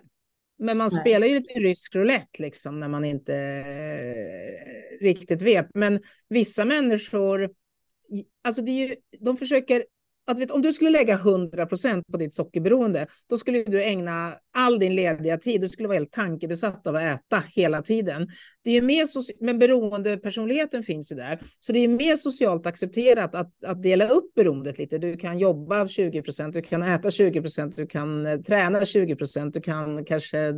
Men 0.59 0.77
man 0.77 0.89
Nej. 0.93 1.01
spelar 1.01 1.27
ju 1.27 1.35
lite 1.35 1.53
rysk 1.53 1.95
roulette 1.95 2.41
liksom 2.41 2.79
när 2.79 2.87
man 2.87 3.05
inte 3.05 3.35
eh, 3.35 5.03
riktigt 5.03 5.41
vet. 5.41 5.67
Men 5.73 5.99
vissa 6.29 6.65
människor, 6.65 7.49
alltså 8.43 8.61
det 8.61 8.71
är 8.71 8.87
ju, 8.87 8.95
de 9.19 9.37
försöker 9.37 9.83
att 10.27 10.39
vet, 10.39 10.51
om 10.51 10.61
du 10.61 10.73
skulle 10.73 10.89
lägga 10.89 11.13
100 11.13 11.65
procent 11.65 12.07
på 12.11 12.17
ditt 12.17 12.33
sockerberoende, 12.33 13.07
då 13.29 13.37
skulle 13.37 13.63
du 13.63 13.83
ägna 13.83 14.33
all 14.55 14.79
din 14.79 14.95
lediga 14.95 15.37
tid, 15.37 15.61
du 15.61 15.69
skulle 15.69 15.87
vara 15.87 15.97
helt 15.97 16.11
tankebesatt 16.11 16.87
av 16.87 16.95
att 16.95 17.01
äta 17.01 17.43
hela 17.55 17.81
tiden. 17.81 18.27
Det 18.63 18.77
är 18.77 18.81
mer 18.81 19.07
men 19.45 19.59
beroendepersonligheten 19.59 20.83
finns 20.83 21.11
ju 21.11 21.15
där, 21.15 21.39
så 21.59 21.71
det 21.71 21.79
är 21.79 21.87
mer 21.87 22.15
socialt 22.15 22.65
accepterat 22.65 23.35
att, 23.35 23.63
att 23.63 23.83
dela 23.83 24.07
upp 24.07 24.33
beroendet 24.35 24.77
lite. 24.77 24.97
Du 24.97 25.17
kan 25.17 25.39
jobba 25.39 25.87
20 25.87 26.21
procent, 26.21 26.53
du 26.53 26.61
kan 26.61 26.83
äta 26.83 27.11
20 27.11 27.41
procent, 27.41 27.75
du 27.75 27.87
kan 27.87 28.25
eh, 28.25 28.39
träna 28.39 28.85
20 28.85 29.15
procent, 29.15 29.53
du 29.53 29.61
kan 29.61 30.05
kanske 30.05 30.53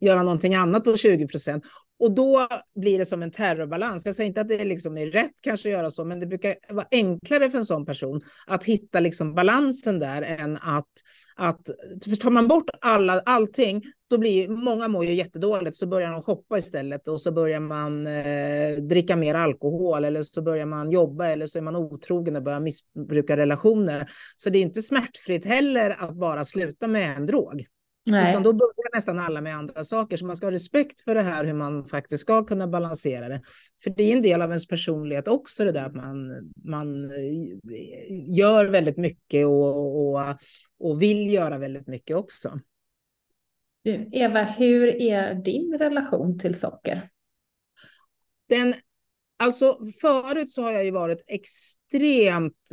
göra 0.00 0.22
någonting 0.22 0.54
annat 0.54 0.84
på 0.84 0.96
20 0.96 1.28
procent. 1.28 1.64
Och 1.98 2.14
då 2.14 2.48
blir 2.74 2.98
det 2.98 3.06
som 3.06 3.22
en 3.22 3.30
terrorbalans. 3.30 4.06
Jag 4.06 4.14
säger 4.14 4.28
inte 4.28 4.40
att 4.40 4.48
det 4.48 4.64
liksom 4.64 4.98
är 4.98 5.06
rätt 5.06 5.34
kanske 5.42 5.68
att 5.68 5.72
göra 5.72 5.90
så, 5.90 6.04
men 6.04 6.20
det 6.20 6.26
brukar 6.26 6.54
vara 6.68 6.86
enklare 6.90 7.50
för 7.50 7.58
en 7.58 7.64
sån 7.64 7.86
person 7.86 8.20
att 8.46 8.64
hitta 8.64 9.00
liksom 9.00 9.34
balansen 9.34 9.98
där 9.98 10.22
än 10.22 10.56
att, 10.56 10.88
att 11.36 11.70
för 12.04 12.16
tar 12.16 12.30
man 12.30 12.48
bort 12.48 12.70
alla, 12.80 13.20
allting, 13.20 13.82
då 14.10 14.18
blir 14.18 14.48
många 14.48 14.88
mår 14.88 15.04
ju 15.04 15.14
jättedåligt, 15.14 15.76
så 15.76 15.86
börjar 15.86 16.12
de 16.12 16.22
shoppa 16.22 16.58
istället 16.58 17.08
och 17.08 17.20
så 17.20 17.32
börjar 17.32 17.60
man 17.60 18.06
eh, 18.06 18.76
dricka 18.76 19.16
mer 19.16 19.34
alkohol 19.34 20.04
eller 20.04 20.22
så 20.22 20.42
börjar 20.42 20.66
man 20.66 20.90
jobba 20.90 21.26
eller 21.26 21.46
så 21.46 21.58
är 21.58 21.62
man 21.62 21.76
otrogen 21.76 22.36
och 22.36 22.42
börjar 22.42 22.60
missbruka 22.60 23.36
relationer. 23.36 24.08
Så 24.36 24.50
det 24.50 24.58
är 24.58 24.62
inte 24.62 24.82
smärtfritt 24.82 25.44
heller 25.44 25.96
att 25.98 26.14
bara 26.14 26.44
sluta 26.44 26.88
med 26.88 27.16
en 27.16 27.26
drog. 27.26 27.66
Nej. 28.06 28.30
Utan 28.30 28.42
då 28.42 28.52
börjar 28.52 28.94
nästan 28.94 29.18
alla 29.18 29.40
med 29.40 29.56
andra 29.56 29.84
saker. 29.84 30.16
Så 30.16 30.26
man 30.26 30.36
ska 30.36 30.46
ha 30.46 30.50
respekt 30.52 31.00
för 31.00 31.14
det 31.14 31.22
här, 31.22 31.44
hur 31.44 31.54
man 31.54 31.84
faktiskt 31.84 32.20
ska 32.20 32.44
kunna 32.44 32.68
balansera 32.68 33.28
det. 33.28 33.42
För 33.84 33.90
det 33.90 34.02
är 34.02 34.16
en 34.16 34.22
del 34.22 34.42
av 34.42 34.48
ens 34.48 34.66
personlighet 34.66 35.28
också, 35.28 35.64
det 35.64 35.72
där 35.72 35.84
att 35.84 35.94
man, 35.94 36.52
man 36.64 37.04
eh, 37.04 38.36
gör 38.38 38.64
väldigt 38.64 38.96
mycket 38.96 39.46
och, 39.46 39.96
och, 40.00 40.36
och 40.78 41.02
vill 41.02 41.32
göra 41.32 41.58
väldigt 41.58 41.86
mycket 41.86 42.16
också. 42.16 42.60
Eva, 44.12 44.44
hur 44.44 45.02
är 45.02 45.34
din 45.34 45.78
relation 45.78 46.38
till 46.38 46.58
socker? 46.58 47.10
Den, 48.48 48.74
alltså 49.36 49.78
förut 50.00 50.50
så 50.50 50.62
har 50.62 50.70
jag 50.70 50.84
ju 50.84 50.90
varit 50.90 51.24
extremt 51.26 52.70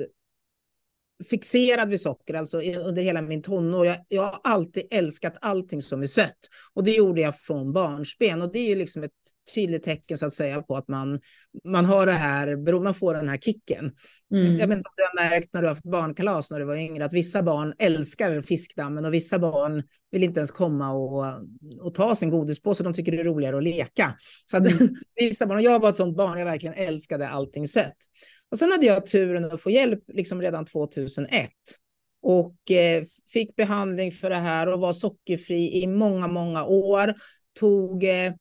fixerad 1.30 1.90
vid 1.90 2.02
socker, 2.02 2.34
alltså 2.34 2.62
under 2.62 3.02
hela 3.02 3.22
min 3.22 3.42
tonår. 3.42 3.86
Jag, 3.86 3.98
jag 4.08 4.24
har 4.24 4.40
alltid 4.44 4.84
älskat 4.92 5.38
allting 5.42 5.82
som 5.82 6.02
är 6.02 6.06
sött. 6.06 6.40
Och 6.74 6.84
det 6.84 6.92
gjorde 6.92 7.22
jag 7.22 7.40
från 7.40 7.74
barnsben. 7.74 8.42
Och 8.42 8.52
det 8.52 8.72
är 8.72 8.76
liksom 8.76 9.04
ett 9.04 9.12
tydligt 9.56 9.84
tecken 9.84 10.18
så 10.18 10.26
att 10.26 10.34
säga 10.34 10.62
på 10.62 10.78
att 10.78 10.88
man, 10.88 11.20
man 11.64 11.86
har 11.86 12.06
det 12.06 12.12
här, 12.12 12.82
man 12.84 12.94
får 12.94 13.14
den 13.14 13.30
här 13.30 13.38
kicken. 13.38 13.92
Mm. 14.34 14.58
Jag 14.58 14.68
vet 14.68 14.78
inte 14.78 14.90
om 14.90 14.96
du 14.98 15.04
har 15.04 15.30
märkt 15.30 15.54
när 15.54 15.62
du 15.62 15.68
har 15.68 15.76
haft 15.76 15.86
barnkalas 15.86 16.52
när 16.52 16.60
du 16.60 16.66
var 16.66 16.76
yngre, 16.76 17.06
att 17.06 17.14
vissa 17.14 17.44
barn 17.44 17.74
älskar 17.80 18.42
fiskdammen 18.42 19.06
och 19.06 19.14
vissa 19.14 19.40
barn 19.40 19.84
vill 20.12 20.24
inte 20.24 20.40
ens 20.40 20.52
komma 20.52 20.92
och, 20.92 21.26
och 21.80 21.94
ta 21.94 22.16
sin 22.16 22.30
godispåse, 22.30 22.84
de 22.84 22.94
tycker 22.94 23.12
det 23.12 23.20
är 23.20 23.24
roligare 23.24 23.58
att 23.58 23.64
leka. 23.64 24.16
Så 24.46 24.58
att, 24.58 24.68
mm. 24.68 24.96
vissa 25.16 25.46
barn, 25.46 25.58
och 25.58 25.64
jag 25.64 25.80
var 25.80 25.90
ett 25.90 25.96
sånt 25.96 26.18
barn, 26.18 26.40
jag 26.40 26.46
verkligen 26.46 26.76
älskade 26.76 27.30
allting 27.30 27.68
sött. 27.68 27.98
Och 28.52 28.58
sen 28.58 28.72
hade 28.72 28.86
jag 28.86 29.06
turen 29.06 29.46
att 29.46 29.62
få 29.62 29.70
hjälp 29.70 30.04
liksom 30.08 30.42
redan 30.42 30.66
2001 30.66 31.50
och 32.22 32.72
eh, 32.72 33.04
fick 33.34 33.56
behandling 33.56 34.12
för 34.12 34.30
det 34.30 34.36
här 34.36 34.68
och 34.68 34.80
var 34.80 34.94
sockerfri 34.94 35.82
i 35.84 35.88
många, 35.88 36.28
många 36.28 36.66
år. 36.66 37.14
Tog, 37.60 38.04
eh, 38.04 38.34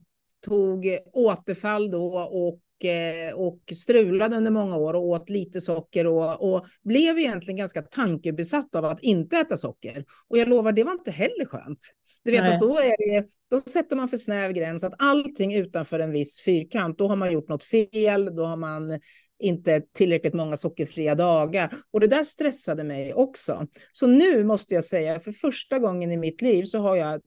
tog 0.46 0.98
återfall 1.12 1.90
då 1.90 2.18
och, 2.18 2.84
eh, 2.84 3.34
och 3.34 3.60
strulade 3.74 4.36
under 4.36 4.50
många 4.50 4.76
år 4.76 4.94
och 4.94 5.04
åt 5.04 5.30
lite 5.30 5.60
socker 5.60 6.06
och, 6.06 6.52
och 6.52 6.66
blev 6.82 7.18
egentligen 7.18 7.56
ganska 7.56 7.82
tankebesatt 7.82 8.74
av 8.74 8.84
att 8.84 9.02
inte 9.02 9.36
äta 9.36 9.56
socker. 9.56 10.04
Och 10.28 10.38
jag 10.38 10.48
lovar, 10.48 10.72
det 10.72 10.84
var 10.84 10.92
inte 10.92 11.10
heller 11.10 11.44
skönt. 11.44 11.78
Du 12.22 12.30
vet 12.30 12.40
Nej. 12.40 12.54
att 12.54 12.60
då, 12.60 12.78
är 12.78 13.10
det, 13.10 13.26
då 13.50 13.60
sätter 13.60 13.96
man 13.96 14.08
för 14.08 14.16
snäv 14.16 14.52
gräns 14.52 14.84
att 14.84 14.94
allting 14.98 15.54
utanför 15.54 15.98
en 15.98 16.12
viss 16.12 16.40
fyrkant, 16.40 16.98
då 16.98 17.08
har 17.08 17.16
man 17.16 17.32
gjort 17.32 17.48
något 17.48 17.64
fel, 17.64 18.36
då 18.36 18.44
har 18.44 18.56
man 18.56 19.00
inte 19.40 19.82
tillräckligt 19.92 20.34
många 20.34 20.56
sockerfria 20.56 21.14
dagar. 21.14 21.74
Och 21.90 22.00
det 22.00 22.06
där 22.06 22.24
stressade 22.24 22.84
mig 22.84 23.14
också. 23.14 23.66
Så 23.92 24.06
nu 24.06 24.44
måste 24.44 24.74
jag 24.74 24.84
säga, 24.84 25.20
för 25.20 25.32
första 25.32 25.78
gången 25.78 26.12
i 26.12 26.16
mitt 26.16 26.42
liv 26.42 26.64
så 26.64 26.78
har 26.78 26.96
jag 26.96 27.20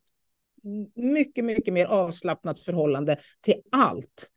mycket, 0.96 1.46
mycket 1.46 1.74
mer 1.74 1.86
avslappnat 1.86 2.60
förhållande 2.60 3.18
till 3.42 3.62
allt. 3.72 4.30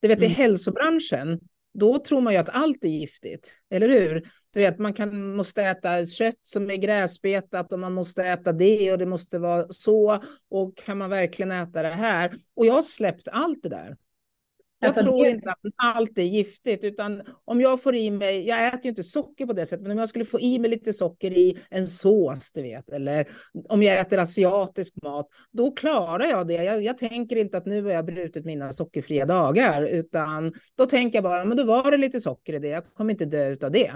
Du 0.00 0.08
vet, 0.08 0.18
mm. 0.18 0.30
i 0.30 0.34
hälsobranschen, 0.34 1.40
då 1.74 1.98
tror 1.98 2.20
man 2.20 2.32
ju 2.32 2.38
att 2.38 2.48
allt 2.48 2.84
är 2.84 2.88
giftigt, 2.88 3.52
eller 3.70 3.88
hur? 3.88 4.28
Du 4.50 4.60
vet, 4.60 4.78
man 4.78 4.92
kan, 4.92 5.36
måste 5.36 5.62
äta 5.62 6.06
kött 6.06 6.40
som 6.42 6.70
är 6.70 6.76
gräsbetat 6.76 7.72
och 7.72 7.78
man 7.78 7.92
måste 7.92 8.24
äta 8.24 8.52
det 8.52 8.92
och 8.92 8.98
det 8.98 9.06
måste 9.06 9.38
vara 9.38 9.66
så. 9.68 10.22
Och 10.50 10.76
kan 10.76 10.98
man 10.98 11.10
verkligen 11.10 11.52
äta 11.52 11.82
det 11.82 11.88
här? 11.88 12.36
Och 12.54 12.66
jag 12.66 12.74
har 12.74 12.82
släppt 12.82 13.28
allt 13.28 13.62
det 13.62 13.68
där. 13.68 13.96
Jag 14.80 14.88
alltså, 14.88 15.02
tror 15.02 15.24
det... 15.24 15.30
inte 15.30 15.50
att 15.50 15.58
allt 15.76 16.18
är 16.18 16.22
giftigt, 16.22 16.84
utan 16.84 17.22
om 17.44 17.60
jag 17.60 17.82
får 17.82 17.94
i 17.94 18.10
mig, 18.10 18.48
jag 18.48 18.66
äter 18.66 18.80
ju 18.82 18.88
inte 18.88 19.02
socker 19.02 19.46
på 19.46 19.52
det 19.52 19.66
sättet, 19.66 19.82
men 19.82 19.92
om 19.92 19.98
jag 19.98 20.08
skulle 20.08 20.24
få 20.24 20.40
i 20.40 20.58
mig 20.58 20.70
lite 20.70 20.92
socker 20.92 21.38
i 21.38 21.58
en 21.70 21.86
sås, 21.86 22.52
du 22.52 22.62
vet, 22.62 22.88
eller 22.88 23.28
om 23.68 23.82
jag 23.82 23.98
äter 23.98 24.18
asiatisk 24.18 24.94
mat, 25.02 25.28
då 25.52 25.70
klarar 25.70 26.24
jag 26.24 26.48
det. 26.48 26.64
Jag, 26.64 26.82
jag 26.82 26.98
tänker 26.98 27.36
inte 27.36 27.58
att 27.58 27.66
nu 27.66 27.82
har 27.82 27.90
jag 27.90 28.04
brutit 28.04 28.44
mina 28.44 28.72
sockerfria 28.72 29.26
dagar, 29.26 29.82
utan 29.82 30.52
då 30.76 30.86
tänker 30.86 31.16
jag 31.16 31.24
bara, 31.24 31.44
men 31.44 31.56
då 31.56 31.64
var 31.64 31.90
det 31.90 31.96
lite 31.96 32.20
socker 32.20 32.52
i 32.52 32.58
det, 32.58 32.68
jag 32.68 32.84
kommer 32.84 33.10
inte 33.10 33.24
dö 33.24 33.56
av 33.62 33.72
det. 33.72 33.92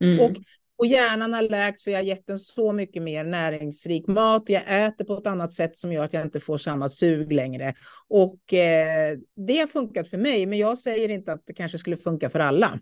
Mm. 0.00 0.20
Och 0.20 0.36
och 0.76 0.86
hjärnan 0.86 1.32
har 1.32 1.42
läkt 1.42 1.82
för 1.82 1.90
jag 1.90 1.98
har 1.98 2.04
gett 2.04 2.26
den 2.26 2.38
så 2.38 2.72
mycket 2.72 3.02
mer 3.02 3.24
näringsrik 3.24 4.06
mat. 4.06 4.42
Jag 4.46 4.86
äter 4.86 5.04
på 5.04 5.14
ett 5.14 5.26
annat 5.26 5.52
sätt 5.52 5.78
som 5.78 5.92
gör 5.92 6.04
att 6.04 6.12
jag 6.12 6.22
inte 6.22 6.40
får 6.40 6.58
samma 6.58 6.88
sug 6.88 7.32
längre. 7.32 7.74
Och 8.08 8.54
eh, 8.54 9.18
det 9.36 9.58
har 9.58 9.66
funkat 9.66 10.08
för 10.08 10.18
mig, 10.18 10.46
men 10.46 10.58
jag 10.58 10.78
säger 10.78 11.08
inte 11.08 11.32
att 11.32 11.42
det 11.46 11.52
kanske 11.52 11.78
skulle 11.78 11.96
funka 11.96 12.30
för 12.30 12.40
alla. 12.40 12.78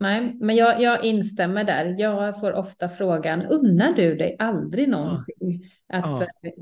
Nej, 0.00 0.36
men 0.40 0.56
jag, 0.56 0.82
jag 0.82 1.04
instämmer 1.04 1.64
där. 1.64 1.94
Jag 1.98 2.40
får 2.40 2.52
ofta 2.52 2.88
frågan, 2.88 3.42
unnar 3.42 3.92
du 3.92 4.16
dig 4.16 4.36
aldrig 4.38 4.88
någonting? 4.88 5.70
Ja. 5.86 5.98
Att 5.98 6.20
ja. 6.20 6.48
Eh, 6.48 6.52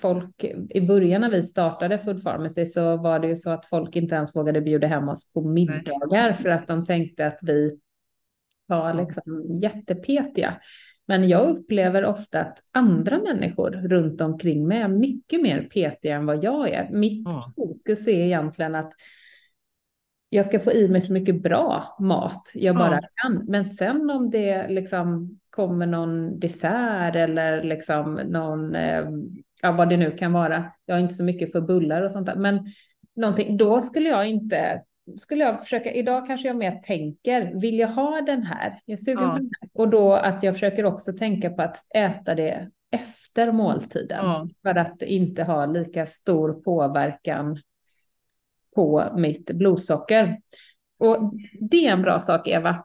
folk, 0.00 0.44
i 0.70 0.80
början 0.80 1.20
när 1.20 1.30
vi 1.30 1.42
startade 1.42 1.98
Food 1.98 2.24
Pharmacy 2.24 2.66
så 2.66 2.96
var 2.96 3.18
det 3.18 3.28
ju 3.28 3.36
så 3.36 3.50
att 3.50 3.66
folk 3.66 3.96
inte 3.96 4.14
ens 4.14 4.36
vågade 4.36 4.60
bjuda 4.60 4.86
hem 4.86 5.08
oss 5.08 5.32
på 5.32 5.42
middagar 5.42 6.28
Nej. 6.28 6.34
för 6.34 6.48
att 6.48 6.66
de 6.66 6.84
tänkte 6.84 7.26
att 7.26 7.38
vi 7.42 7.78
var 8.68 8.94
liksom 8.94 9.58
jättepetiga. 9.62 10.54
Men 11.06 11.28
jag 11.28 11.48
upplever 11.48 12.04
ofta 12.04 12.40
att 12.40 12.58
andra 12.72 13.18
människor 13.18 13.70
runt 13.70 14.20
omkring 14.20 14.68
mig 14.68 14.78
är 14.78 14.88
mycket 14.88 15.42
mer 15.42 15.62
petiga 15.62 16.16
än 16.16 16.26
vad 16.26 16.44
jag 16.44 16.70
är. 16.70 16.90
Mitt 16.90 17.28
ja. 17.28 17.52
fokus 17.56 18.08
är 18.08 18.24
egentligen 18.24 18.74
att 18.74 18.92
jag 20.28 20.46
ska 20.46 20.60
få 20.60 20.72
i 20.72 20.88
mig 20.88 21.00
så 21.00 21.12
mycket 21.12 21.42
bra 21.42 21.96
mat 22.00 22.52
jag 22.54 22.76
bara 22.76 22.94
ja. 23.02 23.08
kan. 23.14 23.44
Men 23.48 23.64
sen 23.64 24.10
om 24.10 24.30
det 24.30 24.68
liksom 24.68 25.38
kommer 25.50 25.86
någon 25.86 26.40
dessert 26.40 27.16
eller 27.16 27.62
liksom 27.62 28.14
någon, 28.14 28.74
eh, 28.74 29.04
ja 29.62 29.72
vad 29.72 29.88
det 29.88 29.96
nu 29.96 30.10
kan 30.10 30.32
vara. 30.32 30.72
Jag 30.84 30.98
är 30.98 31.02
inte 31.02 31.14
så 31.14 31.24
mycket 31.24 31.52
för 31.52 31.60
bullar 31.60 32.02
och 32.02 32.12
sånt 32.12 32.26
där. 32.26 32.36
Men 32.36 32.66
någonting, 33.16 33.56
då 33.56 33.80
skulle 33.80 34.08
jag 34.08 34.28
inte 34.28 34.82
skulle 35.16 35.44
jag 35.44 35.60
försöka, 35.60 35.92
idag 35.92 36.26
kanske 36.26 36.48
jag 36.48 36.56
mer 36.56 36.72
tänker, 36.72 37.60
vill 37.60 37.78
jag 37.78 37.88
ha 37.88 38.20
den 38.20 38.42
här? 38.42 38.80
Jag 38.84 39.00
suger 39.00 39.22
ja. 39.22 39.30
på 39.30 39.36
den 39.36 39.50
här. 39.60 39.70
Och 39.72 39.88
då 39.88 40.12
att 40.12 40.42
jag 40.42 40.54
försöker 40.54 40.84
också 40.84 41.12
tänka 41.12 41.50
på 41.50 41.62
att 41.62 41.76
äta 41.94 42.34
det 42.34 42.70
efter 42.90 43.52
måltiden. 43.52 44.24
Ja. 44.24 44.48
För 44.62 44.74
att 44.74 45.02
inte 45.02 45.44
ha 45.44 45.66
lika 45.66 46.06
stor 46.06 46.52
påverkan 46.52 47.60
på 48.74 49.12
mitt 49.16 49.50
blodsocker. 49.50 50.40
Och 50.98 51.32
det 51.60 51.86
är 51.86 51.92
en 51.92 52.02
bra 52.02 52.20
sak, 52.20 52.48
Eva. 52.48 52.84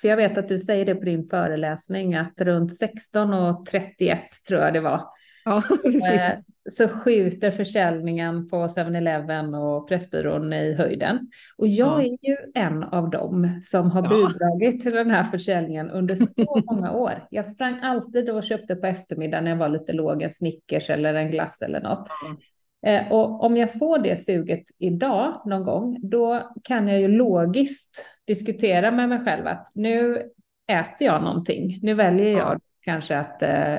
För 0.00 0.08
jag 0.08 0.16
vet 0.16 0.38
att 0.38 0.48
du 0.48 0.58
säger 0.58 0.84
det 0.84 0.94
på 0.94 1.04
din 1.04 1.26
föreläsning 1.26 2.14
att 2.14 2.40
runt 2.40 2.76
16 2.76 3.34
och 3.34 3.66
31 3.66 4.20
tror 4.48 4.60
jag 4.60 4.72
det 4.72 4.80
var. 4.80 5.15
Ja, 5.46 5.62
precis. 5.82 6.10
Eh, 6.10 6.38
så 6.70 6.88
skjuter 6.88 7.50
försäljningen 7.50 8.48
på 8.48 8.56
7-Eleven 8.56 9.54
och 9.54 9.88
Pressbyrån 9.88 10.52
i 10.52 10.74
höjden. 10.74 11.30
Och 11.56 11.68
jag 11.68 11.88
ja. 11.88 12.02
är 12.02 12.28
ju 12.28 12.36
en 12.54 12.82
av 12.82 13.10
dem 13.10 13.60
som 13.62 13.90
har 13.90 14.02
bidragit 14.02 14.82
till 14.82 14.92
den 14.92 15.10
här 15.10 15.24
försäljningen 15.24 15.90
under 15.90 16.16
så 16.16 16.62
många 16.72 16.92
år. 16.92 17.26
Jag 17.30 17.46
sprang 17.46 17.80
alltid 17.82 18.30
och 18.30 18.44
köpte 18.44 18.76
på 18.76 18.86
eftermiddagen 18.86 19.44
när 19.44 19.50
jag 19.50 19.58
var 19.58 19.68
lite 19.68 19.92
låg, 19.92 20.22
en 20.22 20.32
Snickers 20.32 20.90
eller 20.90 21.14
en 21.14 21.30
glass 21.30 21.62
eller 21.62 21.80
något. 21.80 22.08
Eh, 22.86 23.12
och 23.12 23.44
om 23.44 23.56
jag 23.56 23.72
får 23.72 23.98
det 23.98 24.16
suget 24.16 24.64
idag 24.78 25.42
någon 25.46 25.64
gång, 25.64 25.98
då 26.02 26.50
kan 26.64 26.88
jag 26.88 27.00
ju 27.00 27.08
logiskt 27.08 28.06
diskutera 28.26 28.90
med 28.90 29.08
mig 29.08 29.24
själv 29.24 29.46
att 29.46 29.70
nu 29.74 30.22
äter 30.72 31.06
jag 31.06 31.22
någonting. 31.22 31.78
Nu 31.82 31.94
väljer 31.94 32.30
jag 32.30 32.54
ja. 32.54 32.58
Kanske 32.86 33.18
att 33.18 33.42
äh, 33.42 33.74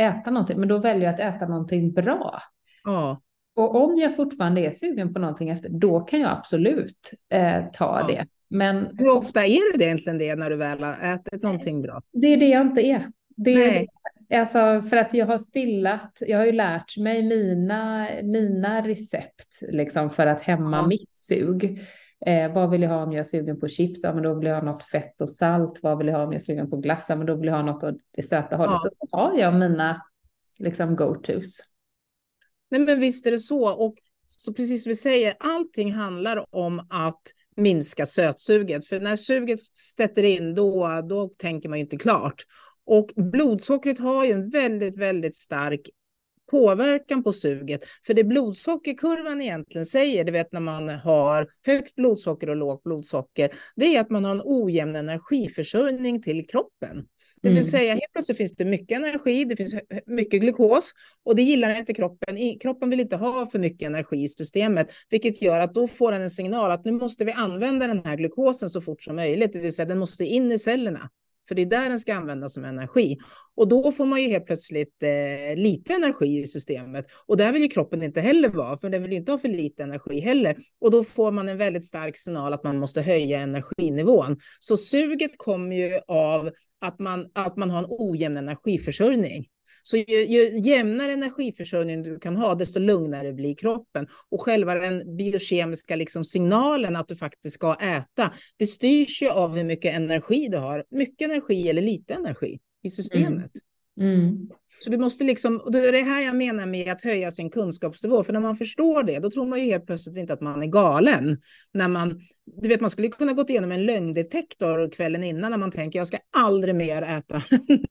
äta 0.00 0.30
någonting, 0.30 0.60
men 0.60 0.68
då 0.68 0.78
väljer 0.78 1.04
jag 1.04 1.14
att 1.14 1.34
äta 1.36 1.46
någonting 1.46 1.92
bra. 1.92 2.42
Ja. 2.84 3.20
Och 3.56 3.84
om 3.84 3.98
jag 3.98 4.16
fortfarande 4.16 4.60
är 4.60 4.70
sugen 4.70 5.12
på 5.12 5.18
någonting 5.18 5.48
efter, 5.48 5.68
då 5.68 6.00
kan 6.00 6.20
jag 6.20 6.30
absolut 6.30 7.10
äh, 7.28 7.64
ta 7.72 8.00
ja. 8.00 8.06
det. 8.06 8.26
Men, 8.50 8.98
Hur 8.98 9.08
ofta 9.08 9.46
är 9.46 9.78
det 9.78 9.84
egentligen 9.84 10.18
det 10.18 10.34
när 10.34 10.50
du 10.50 10.56
väl 10.56 10.82
har 10.82 11.14
ätit 11.14 11.42
någonting 11.42 11.82
bra? 11.82 12.02
Det 12.12 12.26
är 12.26 12.36
det 12.36 12.48
jag 12.48 12.62
inte 12.62 12.80
är. 12.80 13.08
Det 13.36 13.52
är 13.52 13.86
Alltså 14.34 14.88
för 14.88 14.96
att 14.96 15.14
jag 15.14 15.26
har 15.26 15.38
stillat, 15.38 16.18
jag 16.20 16.38
har 16.38 16.46
ju 16.46 16.52
lärt 16.52 16.96
mig 16.96 17.22
mina, 17.22 18.08
mina 18.22 18.88
recept 18.88 19.62
liksom 19.68 20.10
för 20.10 20.26
att 20.26 20.42
hämma 20.42 20.76
ja. 20.76 20.86
mitt 20.86 21.16
sug. 21.16 21.80
Eh, 22.26 22.52
vad 22.52 22.70
vill 22.70 22.82
jag 22.82 22.90
ha 22.90 23.02
om 23.02 23.12
jag 23.12 23.20
är 23.20 23.24
sugen 23.24 23.60
på 23.60 23.68
chips? 23.68 24.00
Ja, 24.02 24.14
men 24.14 24.22
då 24.22 24.34
vill 24.34 24.48
jag 24.48 24.54
ha 24.54 24.62
något 24.62 24.84
fett 24.84 25.20
och 25.20 25.30
salt. 25.30 25.78
Vad 25.82 25.98
vill 25.98 26.06
jag 26.06 26.14
ha 26.14 26.24
om 26.24 26.32
jag 26.32 26.40
är 26.40 26.44
sugen 26.44 26.70
på 26.70 26.76
glass? 26.76 27.06
Ja, 27.08 27.16
men 27.16 27.26
då 27.26 27.34
vill 27.34 27.46
jag 27.46 27.54
ha 27.54 27.62
något 27.62 27.84
åt 27.84 27.96
det 28.16 28.22
söta 28.22 28.56
hållet. 28.56 28.80
Ja. 28.82 28.90
Då 29.00 29.16
har 29.16 29.38
jag 29.38 29.54
mina 29.54 30.02
liksom 30.58 30.96
go-tos. 30.96 31.60
Nej, 32.70 32.80
men 32.80 33.00
visst 33.00 33.26
är 33.26 33.30
det 33.30 33.38
så. 33.38 33.86
Och 33.86 33.94
så 34.26 34.52
precis 34.52 34.82
som 34.82 34.90
vi 34.90 34.96
säger, 34.96 35.34
allting 35.40 35.92
handlar 35.92 36.54
om 36.56 36.86
att 36.90 37.22
minska 37.56 38.06
sötsuget. 38.06 38.86
För 38.86 39.00
när 39.00 39.16
suget 39.16 39.66
sätter 39.96 40.22
in, 40.22 40.54
då, 40.54 41.00
då 41.08 41.28
tänker 41.28 41.68
man 41.68 41.78
ju 41.78 41.84
inte 41.84 41.96
klart. 41.96 42.42
Och 42.84 43.10
blodsockret 43.16 43.98
har 43.98 44.24
ju 44.24 44.32
en 44.32 44.50
väldigt, 44.50 44.96
väldigt 44.96 45.36
stark 45.36 45.80
påverkan 46.52 47.22
på 47.22 47.32
suget. 47.32 47.80
För 48.06 48.14
det 48.14 48.24
blodsockerkurvan 48.24 49.40
egentligen 49.40 49.86
säger, 49.86 50.24
det 50.24 50.32
vet 50.32 50.52
när 50.52 50.60
man 50.60 50.88
har 50.88 51.48
högt 51.66 51.94
blodsocker 51.94 52.50
och 52.50 52.56
lågt 52.56 52.82
blodsocker, 52.82 53.50
det 53.76 53.96
är 53.96 54.00
att 54.00 54.10
man 54.10 54.24
har 54.24 54.32
en 54.32 54.42
ojämn 54.44 54.96
energiförsörjning 54.96 56.22
till 56.22 56.46
kroppen. 56.46 57.06
Det 57.42 57.48
vill 57.48 57.58
mm. 57.58 57.70
säga, 57.70 57.92
helt 57.92 58.12
plötsligt 58.12 58.38
finns 58.38 58.56
det 58.56 58.64
mycket 58.64 58.98
energi, 58.98 59.44
det 59.44 59.56
finns 59.56 59.74
mycket 60.06 60.40
glukos 60.40 60.92
och 61.24 61.36
det 61.36 61.42
gillar 61.42 61.78
inte 61.78 61.94
kroppen. 61.94 62.58
Kroppen 62.60 62.90
vill 62.90 63.00
inte 63.00 63.16
ha 63.16 63.46
för 63.46 63.58
mycket 63.58 63.86
energi 63.86 64.24
i 64.24 64.28
systemet, 64.28 64.88
vilket 65.10 65.42
gör 65.42 65.60
att 65.60 65.74
då 65.74 65.88
får 65.88 66.12
den 66.12 66.22
en 66.22 66.30
signal 66.30 66.70
att 66.70 66.84
nu 66.84 66.92
måste 66.92 67.24
vi 67.24 67.32
använda 67.32 67.86
den 67.86 68.04
här 68.04 68.16
glukosen 68.16 68.70
så 68.70 68.80
fort 68.80 69.02
som 69.02 69.16
möjligt, 69.16 69.52
det 69.52 69.58
vill 69.58 69.74
säga 69.74 69.86
den 69.86 69.98
måste 69.98 70.24
in 70.24 70.52
i 70.52 70.58
cellerna. 70.58 71.10
För 71.48 71.54
det 71.54 71.62
är 71.62 71.66
där 71.66 71.88
den 71.88 71.98
ska 71.98 72.14
användas 72.14 72.54
som 72.54 72.64
energi. 72.64 73.18
Och 73.56 73.68
då 73.68 73.92
får 73.92 74.06
man 74.06 74.22
ju 74.22 74.28
helt 74.28 74.46
plötsligt 74.46 75.02
eh, 75.02 75.56
lite 75.56 75.94
energi 75.94 76.42
i 76.42 76.46
systemet. 76.46 77.06
Och 77.26 77.36
där 77.36 77.52
vill 77.52 77.62
ju 77.62 77.68
kroppen 77.68 78.02
inte 78.02 78.20
heller 78.20 78.48
vara, 78.48 78.76
för 78.78 78.88
den 78.88 79.02
vill 79.02 79.12
inte 79.12 79.32
ha 79.32 79.38
för 79.38 79.48
lite 79.48 79.82
energi 79.82 80.20
heller. 80.20 80.56
Och 80.80 80.90
då 80.90 81.04
får 81.04 81.30
man 81.30 81.48
en 81.48 81.58
väldigt 81.58 81.86
stark 81.86 82.16
signal 82.16 82.52
att 82.52 82.64
man 82.64 82.78
måste 82.78 83.02
höja 83.02 83.40
energinivån. 83.40 84.36
Så 84.60 84.76
suget 84.76 85.38
kommer 85.38 85.76
ju 85.76 86.00
av 86.08 86.50
att 86.80 86.98
man, 86.98 87.30
att 87.34 87.56
man 87.56 87.70
har 87.70 87.78
en 87.78 87.86
ojämn 87.88 88.36
energiförsörjning. 88.36 89.46
Så 89.82 89.96
ju, 89.96 90.24
ju 90.24 90.58
jämnare 90.58 91.12
energiförsörjning 91.12 92.02
du 92.02 92.18
kan 92.18 92.36
ha, 92.36 92.54
desto 92.54 92.78
lugnare 92.78 93.32
blir 93.32 93.54
kroppen. 93.54 94.06
Och 94.30 94.42
själva 94.42 94.74
den 94.74 95.16
biokemiska 95.16 95.96
liksom 95.96 96.24
signalen 96.24 96.96
att 96.96 97.08
du 97.08 97.16
faktiskt 97.16 97.54
ska 97.54 97.74
äta, 97.74 98.34
det 98.56 98.66
styrs 98.66 99.22
ju 99.22 99.28
av 99.28 99.56
hur 99.56 99.64
mycket 99.64 99.94
energi 99.94 100.48
du 100.50 100.58
har. 100.58 100.84
Mycket 100.90 101.30
energi 101.30 101.68
eller 101.68 101.82
lite 101.82 102.14
energi 102.14 102.60
i 102.82 102.90
systemet. 102.90 103.32
Mm. 103.32 103.50
Mm. 104.00 104.48
Så 104.80 104.90
du 104.90 104.98
måste 104.98 105.24
liksom, 105.24 105.56
och 105.56 105.72
det 105.72 105.88
är 105.88 105.92
det 105.92 106.00
här 106.00 106.20
jag 106.20 106.36
menar 106.36 106.66
med 106.66 106.92
att 106.92 107.02
höja 107.02 107.30
sin 107.30 107.50
kunskapsnivå, 107.50 108.22
för 108.22 108.32
när 108.32 108.40
man 108.40 108.56
förstår 108.56 109.02
det, 109.02 109.18
då 109.18 109.30
tror 109.30 109.46
man 109.46 109.60
ju 109.60 109.64
helt 109.64 109.86
plötsligt 109.86 110.16
inte 110.16 110.32
att 110.32 110.40
man 110.40 110.62
är 110.62 110.66
galen. 110.66 111.36
När 111.72 111.88
man, 111.88 112.20
du 112.62 112.68
vet, 112.68 112.80
man 112.80 112.90
skulle 112.90 113.08
kunna 113.08 113.32
gått 113.32 113.50
igenom 113.50 113.72
en 113.72 113.86
lögndetektor 113.86 114.90
kvällen 114.90 115.24
innan 115.24 115.50
när 115.50 115.58
man 115.58 115.70
tänker 115.70 115.98
jag 115.98 116.06
ska 116.06 116.18
aldrig 116.36 116.74
mer 116.74 117.02
äta 117.02 117.42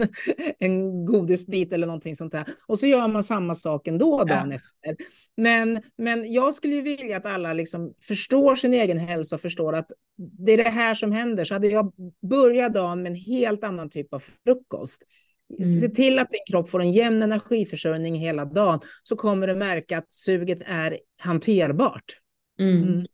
en 0.60 1.06
godisbit 1.06 1.74
eller 1.74 1.88
någonting 1.88 2.16
sånt 2.16 2.32
där. 2.32 2.46
Och 2.68 2.80
så 2.80 2.88
gör 2.88 3.08
man 3.08 3.24
samma 3.24 3.56
sak 3.56 3.88
ändå 3.88 4.24
dagen 4.24 4.50
ja. 4.50 4.56
efter. 4.56 5.06
Men, 5.38 5.82
men 5.98 6.34
jag 6.34 6.54
skulle 6.54 6.76
ju 6.76 6.82
vilja 6.82 7.18
att 7.18 7.26
alla 7.26 7.54
liksom 7.54 7.94
förstår 8.02 8.56
sin 8.56 8.74
egen 8.74 8.98
hälsa 8.98 9.36
och 9.36 9.42
förstår 9.42 9.74
att 9.74 9.92
det 10.18 10.52
är 10.52 10.58
det 10.58 10.70
här 10.70 10.96
som 10.96 11.12
händer. 11.12 11.46
Så 11.46 11.54
hade 11.54 11.68
jag 11.68 11.94
börjat 12.30 12.74
dagen 12.74 13.02
med 13.02 13.10
en 13.10 13.16
helt 13.16 13.64
annan 13.64 13.90
typ 13.90 14.14
av 14.14 14.24
frukost 14.46 15.04
Mm. 15.60 15.80
Se 15.80 15.90
till 15.90 16.20
att 16.20 16.32
din 16.32 16.44
kropp 16.52 16.70
får 16.70 16.82
en 16.82 16.92
jämn 16.92 17.22
energiförsörjning 17.22 18.16
hela 18.16 18.46
dagen 18.46 18.80
så 19.04 19.16
kommer 19.16 19.48
du 19.48 19.56
märka 19.56 19.98
att 19.98 20.14
suget 20.14 20.60
är 20.66 20.98
hanterbart. 21.22 22.04
Mm. 22.60 22.84
Mm. 22.84 23.06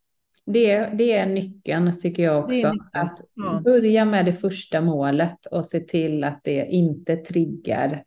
Det, 0.46 0.90
det 0.94 1.12
är 1.12 1.26
nyckeln 1.26 2.00
tycker 2.00 2.24
jag 2.24 2.44
också. 2.44 2.72
Att 2.94 3.22
ja. 3.34 3.62
börja 3.64 4.06
med 4.06 4.26
det 4.26 4.34
första 4.34 4.82
målet 4.82 5.46
och 5.46 5.66
se 5.66 5.80
till 5.80 6.24
att 6.24 6.42
det 6.44 6.66
inte 6.66 7.16
triggar 7.16 8.04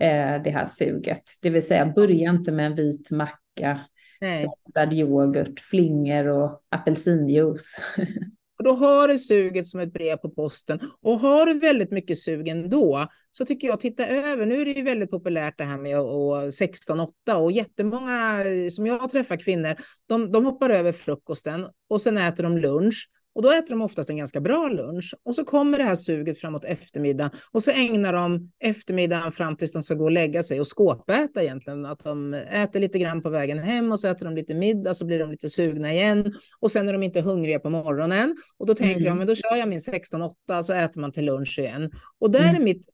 eh, 0.00 0.42
det 0.42 0.50
här 0.50 0.66
suget. 0.66 1.22
Det 1.40 1.50
vill 1.50 1.66
säga 1.66 1.86
börja 1.86 2.30
inte 2.30 2.52
med 2.52 2.66
en 2.66 2.74
vit 2.74 3.10
macka, 3.10 3.80
saltad 4.20 4.92
yoghurt, 4.92 5.60
flingor 5.60 6.28
och 6.28 6.62
apelsinjuice. 6.68 7.82
För 8.58 8.64
då 8.64 8.72
har 8.74 9.08
du 9.08 9.18
suget 9.18 9.66
som 9.66 9.80
ett 9.80 9.92
brev 9.92 10.16
på 10.16 10.30
posten. 10.30 10.80
Och 11.02 11.20
har 11.20 11.46
du 11.46 11.58
väldigt 11.58 11.90
mycket 11.90 12.18
sug 12.18 12.48
ändå, 12.48 13.08
så 13.30 13.44
tycker 13.44 13.68
jag 13.68 13.80
titta 13.80 14.06
över. 14.06 14.46
Nu 14.46 14.60
är 14.60 14.64
det 14.64 14.70
ju 14.70 14.82
väldigt 14.82 15.10
populärt 15.10 15.58
det 15.58 15.64
här 15.64 15.78
med 15.78 15.96
16-8 15.96 17.34
och 17.34 17.52
jättemånga 17.52 18.44
eh, 18.44 18.68
som 18.70 18.86
jag 18.86 19.10
träffar 19.10 19.36
kvinnor, 19.36 19.76
de, 20.08 20.32
de 20.32 20.44
hoppar 20.44 20.70
över 20.70 20.92
frukosten 20.92 21.66
och 21.88 22.00
sen 22.00 22.18
äter 22.18 22.42
de 22.42 22.58
lunch. 22.58 23.08
Och 23.38 23.44
då 23.44 23.50
äter 23.52 23.70
de 23.70 23.82
oftast 23.82 24.10
en 24.10 24.16
ganska 24.16 24.40
bra 24.40 24.68
lunch. 24.68 25.14
Och 25.24 25.34
så 25.34 25.44
kommer 25.44 25.78
det 25.78 25.84
här 25.84 25.94
suget 25.94 26.40
framåt 26.40 26.64
eftermiddag. 26.64 27.30
Och 27.52 27.62
så 27.62 27.70
ägnar 27.70 28.12
de 28.12 28.50
eftermiddagen 28.60 29.32
fram 29.32 29.56
tills 29.56 29.72
de 29.72 29.82
ska 29.82 29.94
gå 29.94 30.04
och 30.04 30.10
lägga 30.10 30.42
sig 30.42 30.60
och 30.60 30.78
skåpäta 30.78 31.42
egentligen. 31.42 31.86
Att 31.86 32.04
de 32.04 32.34
äter 32.34 32.80
lite 32.80 32.98
grann 32.98 33.22
på 33.22 33.30
vägen 33.30 33.58
hem 33.58 33.92
och 33.92 34.00
så 34.00 34.08
äter 34.08 34.24
de 34.24 34.34
lite 34.34 34.54
middag 34.54 34.94
så 34.94 35.04
blir 35.04 35.18
de 35.18 35.30
lite 35.30 35.48
sugna 35.48 35.92
igen. 35.92 36.34
Och 36.60 36.70
sen 36.70 36.88
är 36.88 36.92
de 36.92 37.02
inte 37.02 37.20
hungriga 37.20 37.58
på 37.58 37.70
morgonen. 37.70 38.36
Och 38.56 38.66
då 38.66 38.74
tänker 38.74 39.00
mm. 39.00 39.04
de, 39.04 39.18
men 39.18 39.26
då 39.26 39.34
kör 39.34 39.56
jag 39.56 39.68
min 39.68 39.78
16-8 39.78 40.62
så 40.62 40.72
äter 40.72 41.00
man 41.00 41.12
till 41.12 41.24
lunch 41.24 41.58
igen. 41.58 41.90
Och 42.18 42.30
där 42.30 42.48
mm. 42.48 42.56
är 42.56 42.60
mitt 42.60 42.86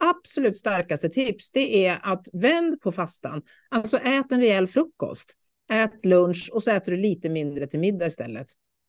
absolut 0.00 0.56
starkaste 0.56 1.08
tips, 1.08 1.50
det 1.50 1.86
är 1.86 1.98
att 2.02 2.28
vänd 2.32 2.80
på 2.80 2.92
fastan. 2.92 3.42
Alltså 3.68 3.96
ät 3.96 4.32
en 4.32 4.40
rejäl 4.40 4.66
frukost. 4.66 5.32
Ät 5.72 6.04
lunch 6.04 6.50
och 6.52 6.62
så 6.62 6.70
äter 6.70 6.92
du 6.92 6.98
lite 6.98 7.28
mindre 7.28 7.66
till 7.66 7.80
middag 7.80 8.06
istället. 8.06 8.46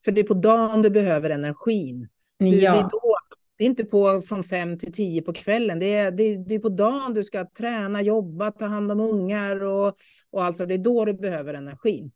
För 0.07 0.11
det 0.11 0.21
är 0.21 0.25
på 0.25 0.33
dagen 0.33 0.81
du 0.81 0.89
behöver 0.89 1.29
energin. 1.29 2.07
Du, 2.39 2.45
ja. 2.45 2.71
det, 2.71 2.77
är 2.77 2.83
då, 2.83 3.17
det 3.57 3.63
är 3.63 3.67
inte 3.67 3.85
på, 3.85 4.21
från 4.21 4.43
fem 4.43 4.77
till 4.77 4.93
tio 4.93 5.21
på 5.21 5.33
kvällen. 5.33 5.79
Det 5.79 5.93
är, 5.93 6.11
det, 6.11 6.37
det 6.37 6.55
är 6.55 6.59
på 6.59 6.69
dagen 6.69 7.13
du 7.13 7.23
ska 7.23 7.45
träna, 7.57 8.01
jobba, 8.01 8.51
ta 8.51 8.65
hand 8.65 8.91
om 8.91 8.99
ungar 8.99 9.63
och, 9.63 9.95
och 10.31 10.45
alltså 10.45 10.65
det 10.65 10.73
är 10.73 10.77
då 10.77 11.05
du 11.05 11.13
behöver 11.13 11.53
energin. 11.53 12.11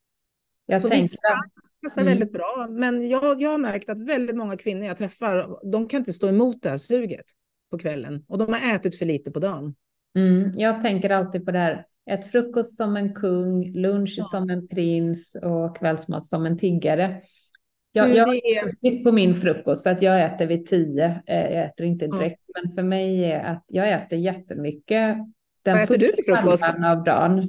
Jag 0.65 0.82
Så 0.82 0.89
tänkte... 0.89 1.04
vissa 1.04 1.41
passar 1.84 2.01
mm. 2.01 2.13
väldigt 2.13 2.34
bra, 2.34 2.67
men 2.69 3.10
jag, 3.10 3.41
jag 3.41 3.49
har 3.49 3.58
märkt 3.58 3.89
att 3.89 4.08
väldigt 4.08 4.36
många 4.36 4.58
kvinnor 4.58 4.86
jag 4.86 4.97
träffar, 4.97 5.71
de 5.71 5.88
kan 5.88 5.99
inte 5.99 6.13
stå 6.13 6.27
emot 6.27 6.62
det 6.62 6.69
här 6.69 6.77
suget 6.77 7.25
på 7.71 7.77
kvällen 7.77 8.25
och 8.27 8.38
de 8.38 8.54
har 8.54 8.75
ätit 8.75 8.99
för 8.99 9.06
lite 9.06 9.32
på 9.32 9.39
dagen. 9.39 9.75
Mm, 10.15 10.51
jag 10.56 10.82
tänker 10.82 11.10
alltid 11.10 11.45
på 11.45 11.51
det 11.51 11.60
här, 11.60 11.86
ett 12.12 12.32
frukost 12.32 12.77
som 12.77 12.97
en 12.97 13.13
kung, 13.13 13.73
lunch 13.73 14.13
ja. 14.17 14.23
som 14.23 14.49
en 14.49 14.67
prins 14.67 15.38
och 15.43 15.77
kvällsmat 15.77 16.27
som 16.27 16.45
en 16.45 16.58
tiggare. 16.58 17.21
Jag, 17.91 18.15
jag 18.15 18.27
har 18.27 19.04
på 19.04 19.12
min 19.12 19.36
frukost 19.36 19.84
så 19.84 19.89
att 19.89 20.01
jag 20.01 20.25
äter 20.25 20.47
vid 20.47 20.65
tio. 20.65 21.21
Eh, 21.27 21.54
jag 21.54 21.65
äter 21.65 21.86
inte 21.86 22.08
direkt, 22.08 22.41
mm. 22.56 22.63
men 22.63 22.75
för 22.75 22.84
mig 22.84 23.23
är 23.32 23.43
att 23.43 23.65
jag 23.67 23.91
äter 23.91 24.19
jättemycket. 24.19 25.17
Den 25.63 25.73
Vad 25.73 25.84
äter 25.84 25.97
du 25.97 26.12
till 26.12 26.25
frukost? 26.25 26.65
Av 26.65 27.04
dagen. 27.04 27.47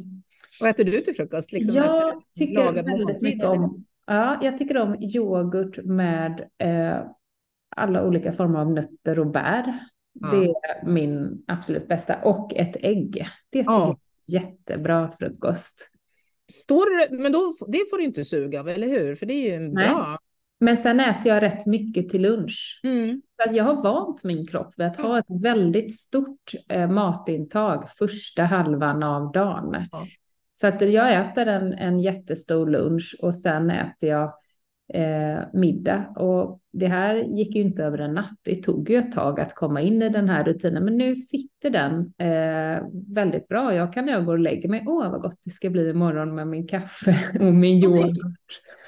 Vad 0.60 0.70
äter 0.70 0.84
du 0.84 1.00
till 1.00 1.14
frukost? 1.14 1.52
Liksom 1.52 1.74
jag 1.74 2.22
tycker 2.38 2.72
väldigt 2.72 3.22
mycket 3.22 3.44
om 3.44 3.84
Ja, 4.06 4.38
jag 4.42 4.58
tycker 4.58 4.76
om 4.76 5.02
yoghurt 5.02 5.84
med 5.84 6.48
eh, 6.58 7.06
alla 7.76 8.06
olika 8.06 8.32
former 8.32 8.58
av 8.58 8.72
nötter 8.72 9.18
och 9.18 9.30
bär. 9.30 9.78
Ja. 10.12 10.30
Det 10.30 10.44
är 10.46 10.86
min 10.86 11.44
absolut 11.46 11.88
bästa. 11.88 12.16
Och 12.22 12.54
ett 12.54 12.76
ägg. 12.76 13.26
Det 13.50 13.58
tycker 13.58 13.72
ja. 13.72 13.98
jag 14.26 14.38
är 14.38 14.42
jättebra 14.42 15.12
frukost. 15.18 15.90
Står 16.52 17.16
men 17.22 17.32
då, 17.32 17.54
det 17.68 17.90
får 17.90 17.98
du 17.98 18.04
inte 18.04 18.24
suga 18.24 18.60
av, 18.60 18.68
eller 18.68 18.88
hur? 18.88 19.14
För 19.14 19.26
det 19.26 19.34
är 19.34 19.52
ju 19.52 19.60
Nej. 19.60 19.88
bra. 19.88 20.18
Men 20.62 20.78
sen 20.78 21.00
äter 21.00 21.32
jag 21.32 21.42
rätt 21.42 21.66
mycket 21.66 22.08
till 22.08 22.22
lunch. 22.22 22.80
Mm. 22.84 23.22
Så 23.36 23.48
att 23.48 23.56
jag 23.56 23.64
har 23.64 23.82
vant 23.82 24.24
min 24.24 24.46
kropp 24.46 24.74
vid 24.76 24.86
att 24.86 24.96
ha 24.96 25.18
ett 25.18 25.42
väldigt 25.42 25.94
stort 25.94 26.52
eh, 26.68 26.90
matintag 26.90 27.90
första 27.98 28.42
halvan 28.42 29.02
av 29.02 29.32
dagen. 29.32 29.86
Ja. 29.92 30.06
Så 30.52 30.66
att 30.66 30.82
jag 30.82 31.14
äter 31.14 31.46
en, 31.46 31.72
en 31.72 32.00
jättestor 32.00 32.70
lunch 32.70 33.16
och 33.22 33.34
sen 33.34 33.70
äter 33.70 34.08
jag 34.08 34.32
eh, 34.94 35.38
middag. 35.52 36.12
Och 36.16 36.60
det 36.72 36.86
här 36.86 37.14
gick 37.14 37.54
ju 37.54 37.62
inte 37.62 37.84
över 37.84 37.98
en 37.98 38.14
natt. 38.14 38.38
Det 38.42 38.62
tog 38.62 38.90
ju 38.90 38.96
ett 38.96 39.12
tag 39.12 39.40
att 39.40 39.54
komma 39.54 39.80
in 39.80 40.02
i 40.02 40.08
den 40.08 40.28
här 40.28 40.44
rutinen. 40.44 40.84
Men 40.84 40.98
nu 40.98 41.16
sitter 41.16 41.70
den 41.70 42.12
eh, 42.18 42.82
väldigt 43.14 43.48
bra. 43.48 43.74
Jag 43.74 43.92
kan 43.92 44.06
när 44.06 44.12
jag 44.12 44.24
går 44.24 44.32
och 44.32 44.38
lägger 44.38 44.68
mig, 44.68 44.84
åh 44.86 45.10
vad 45.10 45.22
gott 45.22 45.40
det 45.44 45.50
ska 45.50 45.70
bli 45.70 45.90
imorgon 45.90 46.34
med 46.34 46.48
min 46.48 46.66
kaffe 46.66 47.16
och 47.40 47.54
min 47.54 47.84
yoghurt. 47.84 48.16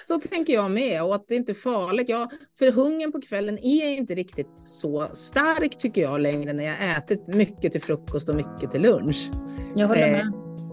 Så 0.04 0.18
tänker 0.18 0.52
jag 0.52 0.70
med 0.70 1.02
och 1.02 1.14
att 1.14 1.28
det 1.28 1.34
inte 1.34 1.52
är 1.52 1.54
farligt. 1.54 2.08
Jag, 2.08 2.30
för 2.58 2.72
hungern 2.72 3.12
på 3.12 3.20
kvällen 3.20 3.58
är 3.58 3.90
inte 3.90 4.14
riktigt 4.14 4.48
så 4.66 5.08
stark 5.12 5.78
tycker 5.78 6.02
jag 6.02 6.20
längre 6.20 6.52
när 6.52 6.64
jag 6.64 6.96
ätit 6.98 7.26
mycket 7.26 7.72
till 7.72 7.82
frukost 7.82 8.28
och 8.28 8.34
mycket 8.34 8.70
till 8.70 8.82
lunch. 8.82 9.30
Jag 9.74 9.88
håller 9.88 10.12
med. 10.12 10.20
Eh, 10.20 10.26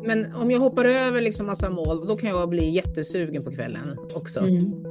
men 0.05 0.35
om 0.35 0.51
jag 0.51 0.59
hoppar 0.59 0.85
över 0.85 1.21
liksom 1.21 1.45
massa 1.45 1.69
mål, 1.69 2.07
då 2.07 2.15
kan 2.15 2.29
jag 2.29 2.49
bli 2.49 2.69
jättesugen 2.69 3.43
på 3.43 3.51
kvällen 3.51 3.97
också. 4.15 4.39
Mm. 4.39 4.90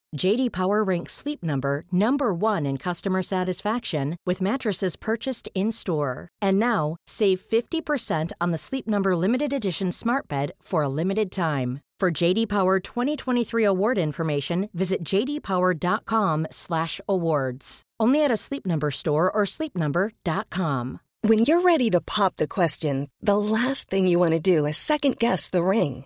JD 0.15 0.51
Power 0.51 0.83
ranks 0.83 1.13
Sleep 1.13 1.43
Number 1.43 1.85
number 1.91 2.33
1 2.33 2.65
in 2.65 2.77
customer 2.77 3.21
satisfaction 3.21 4.17
with 4.25 4.41
mattresses 4.41 4.95
purchased 4.95 5.49
in-store. 5.55 6.29
And 6.41 6.57
now, 6.59 6.95
save 7.07 7.41
50% 7.41 8.31
on 8.39 8.51
the 8.51 8.57
Sleep 8.57 8.87
Number 8.87 9.15
limited 9.15 9.51
edition 9.53 9.91
Smart 9.91 10.27
Bed 10.27 10.51
for 10.61 10.83
a 10.83 10.89
limited 10.89 11.31
time. 11.31 11.79
For 11.99 12.11
JD 12.11 12.49
Power 12.49 12.79
2023 12.79 13.63
award 13.63 13.97
information, 13.99 14.69
visit 14.73 15.03
jdpower.com/awards. 15.03 17.81
Only 17.99 18.23
at 18.23 18.31
a 18.31 18.37
Sleep 18.37 18.65
Number 18.65 18.91
store 18.91 19.31
or 19.31 19.43
sleepnumber.com. 19.45 20.99
When 21.23 21.37
you're 21.45 21.61
ready 21.61 21.91
to 21.91 22.01
pop 22.01 22.37
the 22.37 22.47
question, 22.47 23.07
the 23.21 23.37
last 23.37 23.91
thing 23.91 24.07
you 24.07 24.17
want 24.17 24.31
to 24.31 24.39
do 24.39 24.65
is 24.65 24.77
second 24.77 25.19
guess 25.19 25.49
the 25.49 25.63
ring. 25.63 26.05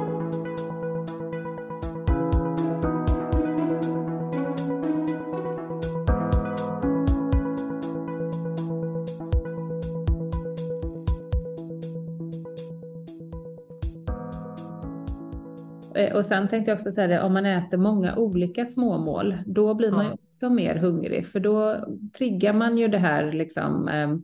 Och 16.13 16.25
sen 16.25 16.47
tänkte 16.47 16.71
jag 16.71 16.75
också 16.75 16.91
säga 16.91 17.07
det, 17.07 17.21
om 17.21 17.33
man 17.33 17.45
äter 17.45 17.77
många 17.77 18.15
olika 18.15 18.65
småmål, 18.65 19.35
då 19.45 19.73
blir 19.73 19.91
man 19.91 20.05
ju 20.05 20.11
också 20.11 20.49
mer 20.49 20.75
hungrig, 20.75 21.27
för 21.27 21.39
då 21.39 21.85
triggar 22.17 22.53
man 22.53 22.77
ju 22.77 22.87
det 22.87 22.97
här 22.97 23.31
liksom 23.31 23.87
eh, 23.87 24.15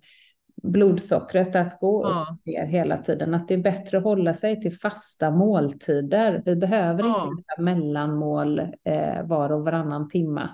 blodsockret 0.63 1.55
att 1.55 1.79
gå 1.79 2.03
ja. 2.03 2.27
upp 2.31 2.45
ner 2.45 2.65
hela 2.65 2.97
tiden. 2.97 3.33
Att 3.33 3.47
det 3.47 3.53
är 3.53 3.57
bättre 3.57 3.97
att 3.97 4.03
hålla 4.03 4.33
sig 4.33 4.61
till 4.61 4.73
fasta 4.73 5.31
måltider. 5.31 6.41
Vi 6.45 6.55
behöver 6.55 7.03
ja. 7.03 7.31
inte 7.31 7.61
mellanmål 7.61 8.59
eh, 8.59 9.23
var 9.23 9.51
och 9.51 9.63
varannan 9.65 10.09
timma. 10.09 10.49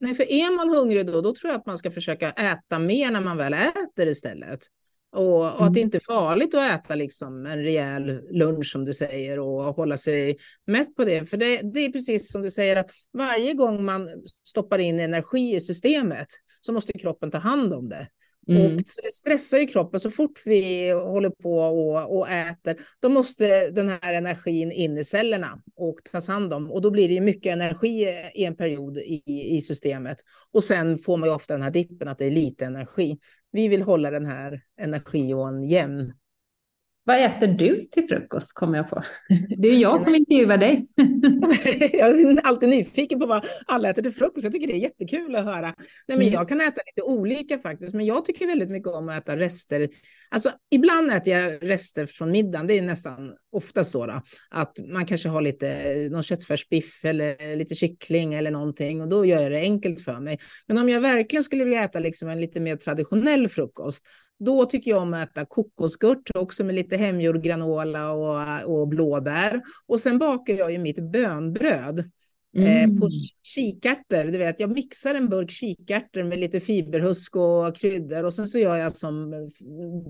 Nej, 0.00 0.14
för 0.14 0.22
är 0.22 0.56
man 0.56 0.76
hungrig 0.76 1.06
då, 1.06 1.20
då 1.20 1.34
tror 1.34 1.52
jag 1.52 1.60
att 1.60 1.66
man 1.66 1.78
ska 1.78 1.90
försöka 1.90 2.30
äta 2.30 2.78
mer 2.78 3.10
när 3.10 3.20
man 3.20 3.36
väl 3.36 3.54
äter 3.54 4.06
istället. 4.06 4.60
Och, 5.16 5.42
och, 5.42 5.64
att 5.64 5.74
det 5.74 5.80
mm. 5.80 5.86
inte 5.86 5.98
är 5.98 6.14
farligt 6.14 6.54
att 6.54 6.70
äta 6.70 6.94
liksom 6.94 7.46
en 7.46 7.62
rejäl 7.62 8.20
lunch 8.30 8.66
som 8.66 8.84
du 8.84 8.94
säger 8.94 9.38
och 9.38 9.64
hålla 9.64 9.96
sig 9.96 10.36
mätt 10.66 10.96
på 10.96 11.04
det. 11.04 11.30
För 11.30 11.36
det, 11.36 11.60
det, 11.74 11.80
är 11.80 11.92
precis 11.92 12.32
som 12.32 12.42
du 12.42 12.50
säger 12.50 12.76
att 12.76 12.90
varje 13.12 13.54
gång 13.54 13.84
man 13.84 14.08
stoppar 14.44 14.78
in 14.78 15.00
energi 15.00 15.56
i 15.56 15.60
systemet 15.60 16.26
så 16.60 16.72
måste 16.72 16.92
kroppen 16.92 17.30
ta 17.30 17.38
hand 17.38 17.72
om 17.72 17.88
det. 17.88 18.08
Mm. 18.48 18.62
Och 18.62 18.72
det 19.02 19.12
stressar 19.12 19.58
ju 19.58 19.66
kroppen 19.66 20.00
så 20.00 20.10
fort 20.10 20.42
vi 20.44 20.90
håller 20.90 21.30
på 21.30 21.58
och, 21.58 22.18
och 22.18 22.28
äter. 22.28 22.76
Då 23.00 23.08
måste 23.08 23.70
den 23.70 23.88
här 23.88 24.14
energin 24.14 24.72
in 24.72 24.98
i 24.98 25.04
cellerna 25.04 25.62
och 25.76 25.96
tas 26.12 26.28
hand 26.28 26.52
om. 26.52 26.70
Och 26.70 26.82
då 26.82 26.90
blir 26.90 27.08
det 27.08 27.20
mycket 27.20 27.52
energi 27.52 28.06
i 28.34 28.44
en 28.44 28.56
period 28.56 28.98
i, 28.98 29.22
i 29.56 29.60
systemet. 29.60 30.18
Och 30.52 30.64
sen 30.64 30.98
får 30.98 31.16
man 31.16 31.28
ju 31.28 31.34
ofta 31.34 31.54
den 31.54 31.62
här 31.62 31.70
dippen 31.70 32.08
att 32.08 32.18
det 32.18 32.26
är 32.26 32.30
lite 32.30 32.64
energi. 32.64 33.18
Vi 33.52 33.68
vill 33.68 33.82
hålla 33.82 34.10
den 34.10 34.26
här 34.26 34.60
energiån 34.80 35.64
jämn. 35.64 36.12
Vad 37.06 37.24
äter 37.24 37.46
du 37.46 37.82
till 37.82 38.08
frukost 38.08 38.52
kommer 38.54 38.78
jag 38.78 38.88
på. 38.90 39.02
Det 39.56 39.68
är 39.68 39.78
jag 39.78 40.02
som 40.02 40.14
intervjuar 40.14 40.56
dig. 40.58 40.86
jag 41.92 42.20
är 42.20 42.46
alltid 42.46 42.68
nyfiken 42.68 43.20
på 43.20 43.26
vad 43.26 43.44
alla 43.66 43.90
äter 43.90 44.02
till 44.02 44.12
frukost. 44.12 44.44
Jag 44.44 44.52
tycker 44.52 44.66
det 44.66 44.72
är 44.72 44.78
jättekul 44.78 45.36
att 45.36 45.44
höra. 45.44 45.66
Nej, 45.66 45.76
men 46.06 46.20
mm. 46.20 46.32
Jag 46.32 46.48
kan 46.48 46.60
äta 46.60 46.80
lite 46.86 47.02
olika 47.02 47.58
faktiskt, 47.58 47.94
men 47.94 48.06
jag 48.06 48.24
tycker 48.24 48.46
väldigt 48.46 48.70
mycket 48.70 48.88
om 48.88 49.08
att 49.08 49.22
äta 49.22 49.36
rester. 49.36 49.88
Alltså, 50.30 50.50
ibland 50.70 51.10
äter 51.10 51.32
jag 51.32 51.70
rester 51.70 52.06
från 52.06 52.30
middagen. 52.30 52.66
Det 52.66 52.78
är 52.78 52.82
nästan 52.82 53.32
ofta 53.52 53.84
så 53.84 54.06
då, 54.06 54.22
att 54.50 54.78
man 54.92 55.06
kanske 55.06 55.28
har 55.28 55.40
lite 55.40 55.94
någon 56.10 56.22
köttfärsbiff 56.22 57.04
eller 57.04 57.56
lite 57.56 57.74
kyckling 57.74 58.34
eller 58.34 58.50
någonting 58.50 59.02
och 59.02 59.08
då 59.08 59.24
gör 59.24 59.40
jag 59.40 59.52
det 59.52 59.60
enkelt 59.60 60.00
för 60.00 60.20
mig. 60.20 60.38
Men 60.66 60.78
om 60.78 60.88
jag 60.88 61.00
verkligen 61.00 61.44
skulle 61.44 61.64
vilja 61.64 61.84
äta 61.84 61.98
liksom 61.98 62.28
en 62.28 62.40
lite 62.40 62.60
mer 62.60 62.76
traditionell 62.76 63.48
frukost, 63.48 64.04
då 64.38 64.64
tycker 64.64 64.90
jag 64.90 65.02
om 65.02 65.14
att 65.14 65.30
äta 65.30 65.44
kokosgurt 65.44 66.30
också 66.34 66.64
med 66.64 66.74
lite 66.74 66.96
hemgjord 66.96 67.42
granola 67.42 68.12
och, 68.12 68.80
och 68.80 68.88
blåbär. 68.88 69.60
Och 69.86 70.00
sen 70.00 70.18
bakar 70.18 70.54
jag 70.54 70.72
ju 70.72 70.78
mitt 70.78 71.12
bönbröd. 71.12 72.10
Mm. 72.56 72.90
Eh, 72.90 73.00
på 73.00 73.08
kikärtor, 73.42 74.32
du 74.32 74.38
vet, 74.38 74.60
jag 74.60 74.70
mixar 74.70 75.14
en 75.14 75.28
burk 75.28 75.50
kikärtor 75.50 76.22
med 76.22 76.38
lite 76.38 76.60
fiberhusk 76.60 77.36
och 77.36 77.76
kryddor 77.76 78.24
och 78.24 78.34
sen 78.34 78.48
så 78.48 78.58
gör 78.58 78.76
jag 78.76 78.96
som 78.96 79.30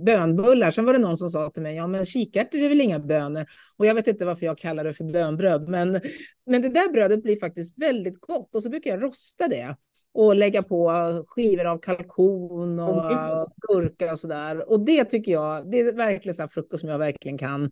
bönbullar. 0.07 0.71
Sen 0.71 0.85
var 0.85 0.93
det 0.93 0.99
någon 0.99 1.17
som 1.17 1.29
sa 1.29 1.51
till 1.51 1.63
mig, 1.63 1.77
ja 1.77 1.87
men 1.87 2.07
kikärtor 2.07 2.59
är 2.59 2.69
väl 2.69 2.81
inga 2.81 2.99
bönor. 2.99 3.47
Och 3.77 3.87
jag 3.87 3.95
vet 3.95 4.09
inte 4.09 4.25
varför 4.25 4.47
jag 4.47 4.59
kallar 4.59 4.85
det 4.85 4.93
för 4.93 5.05
bönbröd, 5.05 5.69
men, 5.69 6.01
men 6.47 6.63
det 6.63 6.69
där 6.69 6.93
brödet 6.93 7.23
blir 7.23 7.41
faktiskt 7.41 7.79
väldigt 7.79 8.21
gott 8.21 8.55
och 8.55 8.63
så 8.63 8.71
brukar 8.71 8.91
jag 8.91 9.03
rosta 9.03 9.49
det 9.49 9.77
och 10.17 10.37
lägga 10.37 10.63
på 10.63 10.91
skivor 11.27 11.65
av 11.65 11.79
kalkon 11.79 12.79
och 12.79 12.97
oh, 12.97 13.47
gurka 13.69 14.13
och 14.13 14.19
sådär. 14.19 14.71
Och 14.71 14.81
det 14.81 15.05
tycker 15.05 15.33
jag, 15.33 15.71
det 15.71 15.81
är 15.81 15.93
verkligen 15.93 16.35
så 16.35 16.49
frukost 16.49 16.81
som 16.81 16.91
jag 16.91 16.99
verkligen 16.99 17.39
kan, 17.39 17.71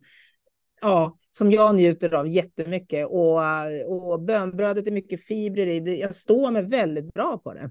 ja, 0.81 1.19
som 1.33 1.53
jag 1.53 1.75
njuter 1.75 2.15
av 2.15 2.29
jättemycket. 2.29 3.07
Och, 3.07 3.41
och 3.89 4.21
bönbrödet 4.21 4.87
är 4.87 4.91
mycket 4.91 5.25
fibrer 5.25 5.67
i, 5.67 6.01
jag 6.01 6.15
står 6.15 6.51
mig 6.51 6.63
väldigt 6.63 7.15
bra 7.15 7.39
på 7.39 7.55
det. 7.55 7.71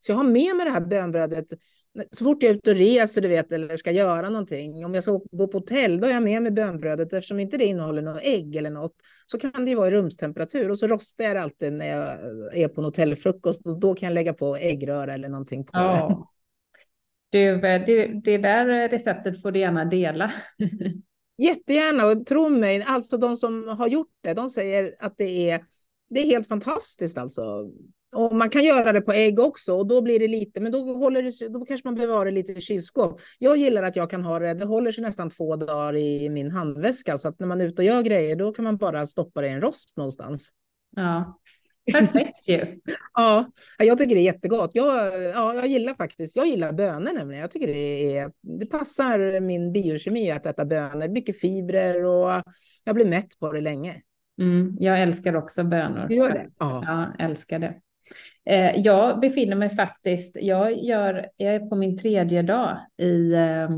Så 0.00 0.12
jag 0.12 0.16
har 0.16 0.24
med 0.24 0.56
mig 0.56 0.66
det 0.66 0.72
här 0.72 0.80
bönbrödet 0.80 1.46
så 2.10 2.24
fort 2.24 2.42
jag 2.42 2.50
är 2.50 2.54
ute 2.54 2.70
och 2.70 2.76
reser 2.76 3.20
du 3.20 3.28
vet, 3.28 3.52
eller 3.52 3.76
ska 3.76 3.90
göra 3.90 4.30
någonting. 4.30 4.84
Om 4.84 4.94
jag 4.94 5.02
ska 5.02 5.20
bo 5.32 5.48
på 5.48 5.58
hotell, 5.58 6.00
då 6.00 6.06
har 6.06 6.14
jag 6.14 6.22
med 6.22 6.42
mig 6.42 6.52
bönbrödet. 6.52 7.12
Eftersom 7.12 7.40
inte 7.40 7.56
det 7.56 7.64
innehåller 7.64 8.02
något 8.02 8.22
ägg 8.22 8.56
eller 8.56 8.70
något, 8.70 8.94
så 9.26 9.38
kan 9.38 9.64
det 9.64 9.70
ju 9.70 9.76
vara 9.76 9.88
i 9.88 9.90
rumstemperatur. 9.90 10.70
Och 10.70 10.78
så 10.78 10.86
rostar 10.86 11.24
jag 11.24 11.36
det 11.36 11.42
alltid 11.42 11.72
när 11.72 11.86
jag 11.86 12.08
är 12.56 12.68
på 12.68 12.80
en 12.80 12.84
hotellfrukost. 12.84 13.66
Och 13.66 13.80
då 13.80 13.94
kan 13.94 14.06
jag 14.06 14.14
lägga 14.14 14.32
på 14.32 14.56
äggröra 14.56 15.14
eller 15.14 15.28
någonting 15.28 15.64
på 15.64 15.70
ja. 15.72 16.30
Du, 17.30 17.60
det, 17.60 18.20
det 18.24 18.38
där 18.38 18.88
receptet 18.88 19.42
får 19.42 19.50
du 19.50 19.60
gärna 19.60 19.84
dela. 19.84 20.32
Jättegärna, 21.38 22.06
och 22.06 22.26
tro 22.26 22.48
mig, 22.48 22.84
alltså 22.86 23.16
de 23.16 23.36
som 23.36 23.68
har 23.68 23.88
gjort 23.88 24.12
det, 24.20 24.34
de 24.34 24.48
säger 24.48 24.94
att 24.98 25.14
det 25.16 25.50
är, 25.50 25.64
det 26.10 26.20
är 26.20 26.26
helt 26.26 26.48
fantastiskt 26.48 27.18
alltså. 27.18 27.70
Och 28.14 28.34
man 28.34 28.50
kan 28.50 28.64
göra 28.64 28.92
det 28.92 29.00
på 29.00 29.12
ägg 29.12 29.38
också 29.38 29.74
och 29.74 29.86
då 29.86 30.02
blir 30.02 30.18
det 30.18 30.28
lite, 30.28 30.60
men 30.60 30.72
då, 30.72 30.78
håller 30.78 31.22
det, 31.22 31.48
då 31.48 31.64
kanske 31.64 31.88
man 31.88 31.94
bevarar 31.94 32.30
lite 32.30 32.52
i 32.52 32.60
kylskåp. 32.60 33.20
Jag 33.38 33.56
gillar 33.56 33.82
att 33.82 33.96
jag 33.96 34.10
kan 34.10 34.24
ha 34.24 34.38
det, 34.38 34.54
det 34.54 34.64
håller 34.64 34.92
sig 34.92 35.04
nästan 35.04 35.30
två 35.30 35.56
dagar 35.56 35.96
i 35.96 36.28
min 36.28 36.50
handväska 36.50 37.18
så 37.18 37.28
att 37.28 37.40
när 37.40 37.46
man 37.46 37.60
är 37.60 37.66
ute 37.66 37.82
och 37.82 37.86
gör 37.86 38.02
grejer 38.02 38.36
då 38.36 38.52
kan 38.52 38.64
man 38.64 38.76
bara 38.76 39.06
stoppa 39.06 39.40
det 39.40 39.46
i 39.46 39.50
en 39.50 39.60
rost 39.60 39.96
någonstans. 39.96 40.50
Ja, 40.96 41.38
perfekt 41.92 42.48
ju. 42.48 42.80
ja, 43.14 43.50
jag 43.78 43.98
tycker 43.98 44.14
det 44.14 44.20
är 44.20 44.32
jättegott. 44.32 44.70
Jag, 44.74 45.22
ja, 45.22 45.54
jag 45.54 45.66
gillar 45.66 45.94
faktiskt, 45.94 46.36
jag 46.36 46.46
gillar 46.46 46.72
bönor 46.72 47.12
nämligen. 47.14 47.40
Jag 47.40 47.50
tycker 47.50 47.66
det, 47.66 48.16
är, 48.16 48.30
det 48.42 48.66
passar 48.66 49.40
min 49.40 49.72
biokemi 49.72 50.30
att 50.30 50.46
äta 50.46 50.64
bönor, 50.64 51.08
mycket 51.08 51.40
fibrer 51.40 52.04
och 52.04 52.42
jag 52.84 52.94
blir 52.94 53.06
mätt 53.06 53.38
på 53.38 53.52
det 53.52 53.60
länge. 53.60 54.02
Mm, 54.40 54.76
jag 54.80 55.02
älskar 55.02 55.36
också 55.36 55.64
bönor. 55.64 56.06
Du 56.08 56.14
gör 56.14 56.30
det? 56.30 56.50
Ja. 56.58 56.82
ja, 56.86 57.24
älskar 57.24 57.58
det. 57.58 57.74
Eh, 58.46 58.80
jag 58.80 59.20
befinner 59.20 59.56
mig 59.56 59.70
faktiskt, 59.70 60.36
jag, 60.40 60.82
gör, 60.82 61.26
jag 61.36 61.54
är 61.54 61.60
på 61.60 61.76
min 61.76 61.98
tredje 61.98 62.42
dag 62.42 62.78
i, 62.98 63.32
eh, 63.32 63.68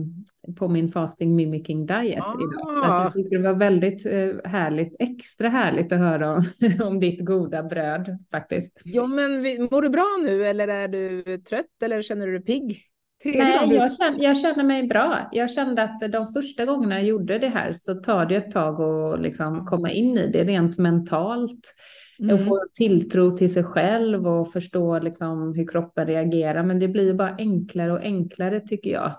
på 0.58 0.68
min 0.68 0.88
fasting 0.88 1.36
mimicking 1.36 1.86
diet 1.86 2.24
ah. 2.24 2.34
idag. 2.40 2.74
Så 2.74 2.90
jag 2.90 3.12
tycker 3.12 3.38
det 3.38 3.52
var 3.52 3.58
väldigt 3.58 4.06
eh, 4.06 4.50
härligt, 4.50 4.96
extra 4.98 5.48
härligt 5.48 5.92
att 5.92 5.98
höra 5.98 6.34
om, 6.34 6.42
om 6.86 7.00
ditt 7.00 7.24
goda 7.24 7.62
bröd 7.62 8.18
faktiskt. 8.30 8.80
Ja, 8.84 9.06
men 9.06 9.42
mår 9.70 9.82
du 9.82 9.88
bra 9.88 10.18
nu 10.22 10.46
eller 10.46 10.68
är 10.68 10.88
du 10.88 11.22
trött 11.38 11.82
eller 11.84 12.02
känner 12.02 12.26
du 12.26 12.32
dig 12.32 12.44
pigg? 12.44 12.82
Nej, 13.24 13.74
jag 13.74 13.96
känner, 13.96 14.24
jag 14.24 14.38
känner 14.38 14.64
mig 14.64 14.82
bra. 14.86 15.28
Jag 15.32 15.50
kände 15.50 15.82
att 15.82 16.12
de 16.12 16.32
första 16.32 16.64
gångerna 16.64 16.94
jag 16.94 17.04
gjorde 17.04 17.38
det 17.38 17.48
här 17.48 17.72
så 17.72 17.94
tar 17.94 18.26
det 18.26 18.36
ett 18.36 18.50
tag 18.50 18.80
att 18.80 19.20
liksom 19.20 19.66
komma 19.66 19.90
in 19.90 20.18
i 20.18 20.30
det 20.30 20.44
rent 20.44 20.78
mentalt. 20.78 21.74
Mm. 22.18 22.34
Och 22.34 22.44
få 22.44 22.64
tilltro 22.74 23.36
till 23.36 23.52
sig 23.52 23.64
själv 23.64 24.26
och 24.26 24.52
förstå 24.52 24.98
liksom 24.98 25.54
hur 25.54 25.66
kroppen 25.66 26.06
reagerar. 26.06 26.62
Men 26.62 26.78
det 26.78 26.88
blir 26.88 27.14
bara 27.14 27.36
enklare 27.38 27.92
och 27.92 28.02
enklare 28.02 28.60
tycker 28.60 28.90
jag. 28.90 29.12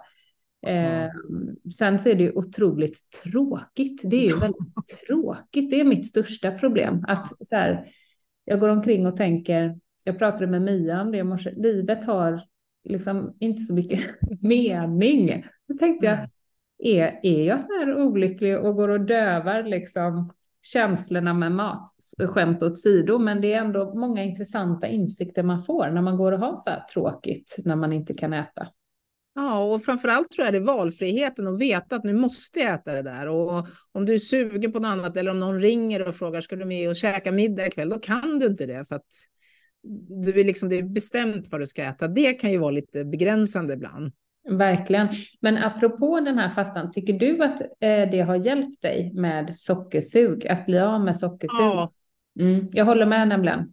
Eh, 0.68 1.10
sen 1.78 2.00
så 2.00 2.10
är 2.10 2.16
det 2.16 2.24
ju 2.24 2.32
otroligt 2.32 3.00
tråkigt. 3.24 4.02
Det 4.04 4.16
är 4.18 4.28
ju 4.28 4.40
väldigt 4.40 4.68
tråkigt. 5.08 5.70
Det 5.70 5.80
är 5.80 5.84
mitt 5.84 6.08
största 6.08 6.52
problem. 6.52 7.06
Att 7.08 7.48
så 7.48 7.56
här, 7.56 7.86
jag 8.46 8.60
går 8.60 8.70
omkring 8.70 9.08
och 9.08 9.18
tänker, 9.18 9.80
jag 10.04 10.20
pratade 10.20 10.48
med 10.48 10.62
Mia 10.62 11.02
om 11.02 11.12
det 11.12 11.18
i 11.18 11.24
morse, 11.24 11.54
livet 11.56 12.06
har 12.06 12.42
liksom 12.84 13.36
inte 13.40 13.62
så 13.62 13.74
mycket 13.74 14.00
mening. 14.42 15.46
Då 15.68 15.78
tänkte 15.78 16.06
jag, 16.06 16.18
är, 16.80 17.20
är 17.24 17.44
jag 17.44 17.62
så 17.62 17.68
här 17.68 18.02
olycklig 18.02 18.60
och 18.60 18.76
går 18.76 18.90
och 18.90 19.02
dövar 19.02 19.64
liksom 19.64 20.34
känslorna 20.74 21.34
med 21.34 21.52
mat, 21.52 21.90
skämt 22.20 22.64
åt 22.64 22.80
sido, 22.80 23.20
men 23.20 23.42
det 23.42 23.54
är 23.54 23.62
ändå 23.62 23.94
många 23.96 24.24
intressanta 24.24 24.88
insikter 24.88 25.44
man 25.44 25.64
får 25.64 25.90
när 25.90 26.02
man 26.02 26.18
går 26.18 26.32
och 26.32 26.40
har 26.40 26.58
så 26.58 26.70
här 26.70 26.84
tråkigt 26.94 27.56
när 27.66 27.76
man 27.76 27.94
inte 27.94 28.14
kan 28.14 28.34
äta. 28.34 28.68
Ja, 29.36 29.74
och 29.74 29.84
framförallt 29.84 30.32
tror 30.32 30.46
jag 30.46 30.54
det 30.54 30.58
är 30.58 30.78
valfriheten 30.78 31.48
och 31.48 31.62
veta 31.62 31.96
att 31.96 32.04
nu 32.04 32.14
måste 32.14 32.60
jag 32.60 32.74
äta 32.74 32.94
det 32.94 33.02
där. 33.02 33.28
Och 33.28 33.68
om 33.92 34.06
du 34.06 34.14
är 34.14 34.20
sugen 34.20 34.72
på 34.72 34.80
något 34.80 34.88
annat 34.88 35.18
eller 35.18 35.32
om 35.32 35.40
någon 35.40 35.62
ringer 35.62 36.08
och 36.08 36.16
frågar 36.16 36.42
ska 36.42 36.56
du 36.56 36.66
med 36.66 36.90
och 36.90 36.96
käka 36.96 37.32
middag 37.32 37.68
ikväll, 37.68 37.90
då 37.90 38.00
kan 38.00 38.40
du 38.40 38.46
inte 38.46 38.66
det 38.66 38.88
för 38.88 38.96
att 38.96 39.08
du 40.24 40.40
är 40.40 40.44
liksom, 40.44 40.70
det 40.70 40.78
är 40.78 40.84
bestämt 40.84 41.48
vad 41.52 41.62
du 41.62 41.68
ska 41.68 41.84
äta. 41.84 42.08
Det 42.08 42.34
kan 42.34 42.52
ju 42.52 42.58
vara 42.58 42.72
lite 42.72 43.06
begränsande 43.06 43.74
ibland. 43.74 44.12
Verkligen. 44.50 45.08
Men 45.42 45.58
apropå 45.58 46.20
den 46.20 46.38
här 46.38 46.50
fastan, 46.50 46.92
tycker 46.92 47.14
du 47.14 47.44
att 47.44 47.62
eh, 47.62 48.12
det 48.12 48.22
har 48.28 48.36
hjälpt 48.36 48.82
dig 48.82 49.12
med 49.14 49.58
sockersug, 49.58 50.48
att 50.48 50.66
bli 50.66 50.80
av 50.80 51.02
med 51.02 51.20
sockersug? 51.20 51.60
Ja. 51.60 51.92
Mm, 52.40 52.68
jag 52.72 52.86
håller 52.86 53.06
med 53.06 53.28
nämligen. 53.28 53.70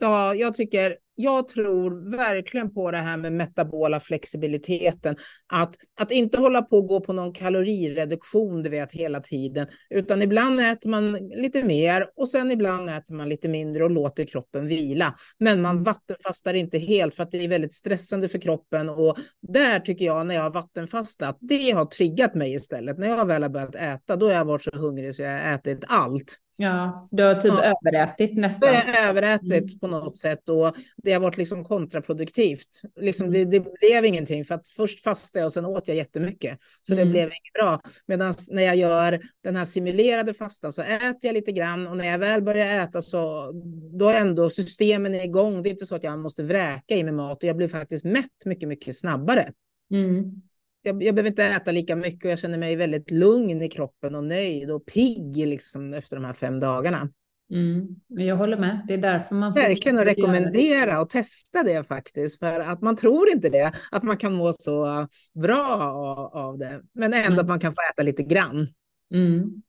Ja, 0.00 0.34
jag 0.34 0.54
tycker 0.54 0.96
jag 1.14 1.48
tror 1.48 2.16
verkligen 2.16 2.74
på 2.74 2.90
det 2.90 2.96
här 2.96 3.16
med 3.16 3.32
metabola 3.32 4.00
flexibiliteten. 4.00 5.16
Att, 5.52 5.74
att 6.00 6.10
inte 6.10 6.38
hålla 6.38 6.62
på 6.62 6.76
och 6.76 6.86
gå 6.86 7.00
på 7.00 7.12
någon 7.12 7.32
kalorireduktion, 7.32 8.62
du 8.62 8.70
vet, 8.70 8.92
hela 8.92 9.20
tiden. 9.20 9.66
Utan 9.90 10.22
ibland 10.22 10.60
äter 10.60 10.90
man 10.90 11.12
lite 11.12 11.64
mer 11.64 12.06
och 12.16 12.28
sen 12.28 12.50
ibland 12.50 12.90
äter 12.90 13.14
man 13.14 13.28
lite 13.28 13.48
mindre 13.48 13.84
och 13.84 13.90
låter 13.90 14.24
kroppen 14.24 14.66
vila. 14.66 15.14
Men 15.38 15.62
man 15.62 15.70
mm. 15.70 15.84
vattenfastar 15.84 16.54
inte 16.54 16.78
helt 16.78 17.14
för 17.14 17.22
att 17.22 17.30
det 17.30 17.44
är 17.44 17.48
väldigt 17.48 17.74
stressande 17.74 18.28
för 18.28 18.38
kroppen. 18.38 18.88
Och 18.88 19.18
där 19.48 19.80
tycker 19.80 20.04
jag, 20.04 20.26
när 20.26 20.34
jag 20.34 20.42
har 20.42 20.50
vattenfastat, 20.50 21.38
det 21.40 21.70
har 21.70 21.84
triggat 21.86 22.34
mig 22.34 22.54
istället. 22.54 22.98
När 22.98 23.08
jag 23.08 23.26
väl 23.26 23.42
har 23.42 23.50
börjat 23.50 23.74
äta, 23.74 24.16
då 24.16 24.26
har 24.26 24.32
jag 24.32 24.44
varit 24.44 24.64
så 24.64 24.70
hungrig 24.76 25.14
så 25.14 25.22
jag 25.22 25.30
har 25.30 25.54
ätit 25.54 25.84
allt. 25.88 26.38
Ja, 26.56 27.08
du 27.10 27.22
har 27.22 27.34
typ 27.34 27.52
ja. 27.52 27.74
överätit 27.84 28.36
nästan. 28.36 28.68
Det 28.68 28.76
är 28.76 29.08
överätit 29.08 29.52
mm. 29.52 29.78
på 29.78 29.86
något 29.86 30.16
sätt 30.16 30.48
och 30.48 30.76
det 30.96 31.12
har 31.12 31.20
varit 31.20 31.36
liksom 31.36 31.64
kontraproduktivt. 31.64 32.82
Liksom 33.00 33.26
mm. 33.26 33.50
det, 33.50 33.58
det, 33.58 33.66
blev 33.80 34.04
ingenting 34.04 34.44
för 34.44 34.54
att 34.54 34.68
först 34.68 35.00
fastade 35.00 35.40
jag 35.40 35.46
och 35.46 35.52
sen 35.52 35.64
åt 35.64 35.88
jag 35.88 35.96
jättemycket. 35.96 36.58
Så 36.82 36.94
mm. 36.94 37.06
det 37.06 37.10
blev 37.10 37.24
inget 37.24 37.52
bra. 37.54 37.80
Medan 38.06 38.34
när 38.50 38.62
jag 38.62 38.76
gör 38.76 39.20
den 39.44 39.56
här 39.56 39.64
simulerade 39.64 40.34
fastan 40.34 40.72
så 40.72 40.82
äter 40.82 41.18
jag 41.22 41.34
lite 41.34 41.52
grann 41.52 41.86
och 41.86 41.96
när 41.96 42.06
jag 42.06 42.18
väl 42.18 42.42
börjar 42.42 42.84
äta 42.84 43.00
så 43.00 43.50
då 43.98 44.08
är 44.08 44.20
ändå 44.20 44.50
systemen 44.50 45.14
igång. 45.14 45.62
Det 45.62 45.68
är 45.68 45.70
inte 45.70 45.86
så 45.86 45.94
att 45.94 46.04
jag 46.04 46.18
måste 46.18 46.42
vräka 46.42 46.96
i 46.96 47.04
mig 47.04 47.12
mat 47.12 47.42
och 47.42 47.48
jag 47.48 47.56
blir 47.56 47.68
faktiskt 47.68 48.04
mätt 48.04 48.44
mycket, 48.44 48.68
mycket 48.68 48.96
snabbare. 48.96 49.52
Mm 49.92 50.42
jag, 50.82 51.02
jag 51.02 51.14
behöver 51.14 51.30
inte 51.30 51.44
äta 51.44 51.72
lika 51.72 51.96
mycket 51.96 52.24
och 52.24 52.30
jag 52.30 52.38
känner 52.38 52.58
mig 52.58 52.76
väldigt 52.76 53.10
lugn 53.10 53.62
i 53.62 53.68
kroppen 53.68 54.14
och 54.14 54.24
nöjd 54.24 54.70
och 54.70 54.86
pigg 54.86 55.36
liksom 55.36 55.94
efter 55.94 56.16
de 56.16 56.24
här 56.24 56.32
fem 56.32 56.60
dagarna. 56.60 57.08
Mm, 57.52 57.86
jag 58.08 58.36
håller 58.36 58.56
med. 58.56 58.84
Det 58.88 58.94
är 58.94 58.98
därför 58.98 59.34
man 59.34 59.52
Verkligen 59.52 59.98
att 59.98 60.06
rekommendera 60.06 61.00
och 61.00 61.10
testa 61.10 61.62
det 61.62 61.84
faktiskt. 61.84 62.38
För 62.38 62.60
att 62.60 62.82
man 62.82 62.96
tror 62.96 63.30
inte 63.30 63.48
det, 63.48 63.72
att 63.90 64.02
man 64.02 64.16
kan 64.16 64.32
må 64.32 64.52
så 64.52 65.08
bra 65.34 66.30
av 66.34 66.58
det. 66.58 66.82
Men 66.94 67.14
ändå 67.14 67.26
mm. 67.26 67.38
att 67.38 67.48
man 67.48 67.60
kan 67.60 67.72
få 67.72 67.80
äta 67.92 68.02
lite 68.02 68.22
grann. 68.22 68.68
Mm. 69.14 69.62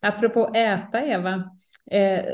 Apropå 0.00 0.52
äta, 0.54 1.06
Eva. 1.06 1.50
Eh, 1.90 2.24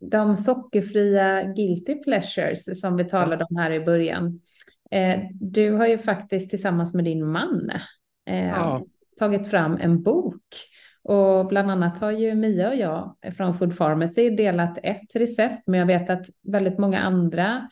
de 0.00 0.36
sockerfria 0.36 1.42
guilty 1.42 1.94
pleasures 1.94 2.80
som 2.80 2.96
vi 2.96 3.04
talade 3.04 3.44
om 3.50 3.56
här 3.56 3.70
i 3.70 3.80
början. 3.80 4.40
Eh, 4.92 5.20
du 5.32 5.70
har 5.72 5.86
ju 5.86 5.98
faktiskt 5.98 6.50
tillsammans 6.50 6.94
med 6.94 7.04
din 7.04 7.26
man 7.26 7.70
eh, 8.26 8.48
ja. 8.48 8.84
tagit 9.18 9.50
fram 9.50 9.78
en 9.80 10.02
bok. 10.02 10.42
Och 11.04 11.46
bland 11.46 11.70
annat 11.70 11.98
har 11.98 12.10
ju 12.10 12.34
Mia 12.34 12.68
och 12.68 12.76
jag 12.76 13.16
från 13.36 13.54
Food 13.54 13.78
Pharmacy 13.78 14.30
delat 14.30 14.78
ett 14.82 15.16
recept, 15.16 15.62
men 15.66 15.80
jag 15.80 15.86
vet 15.86 16.10
att 16.10 16.26
väldigt 16.42 16.78
många 16.78 17.00
andra, 17.00 17.68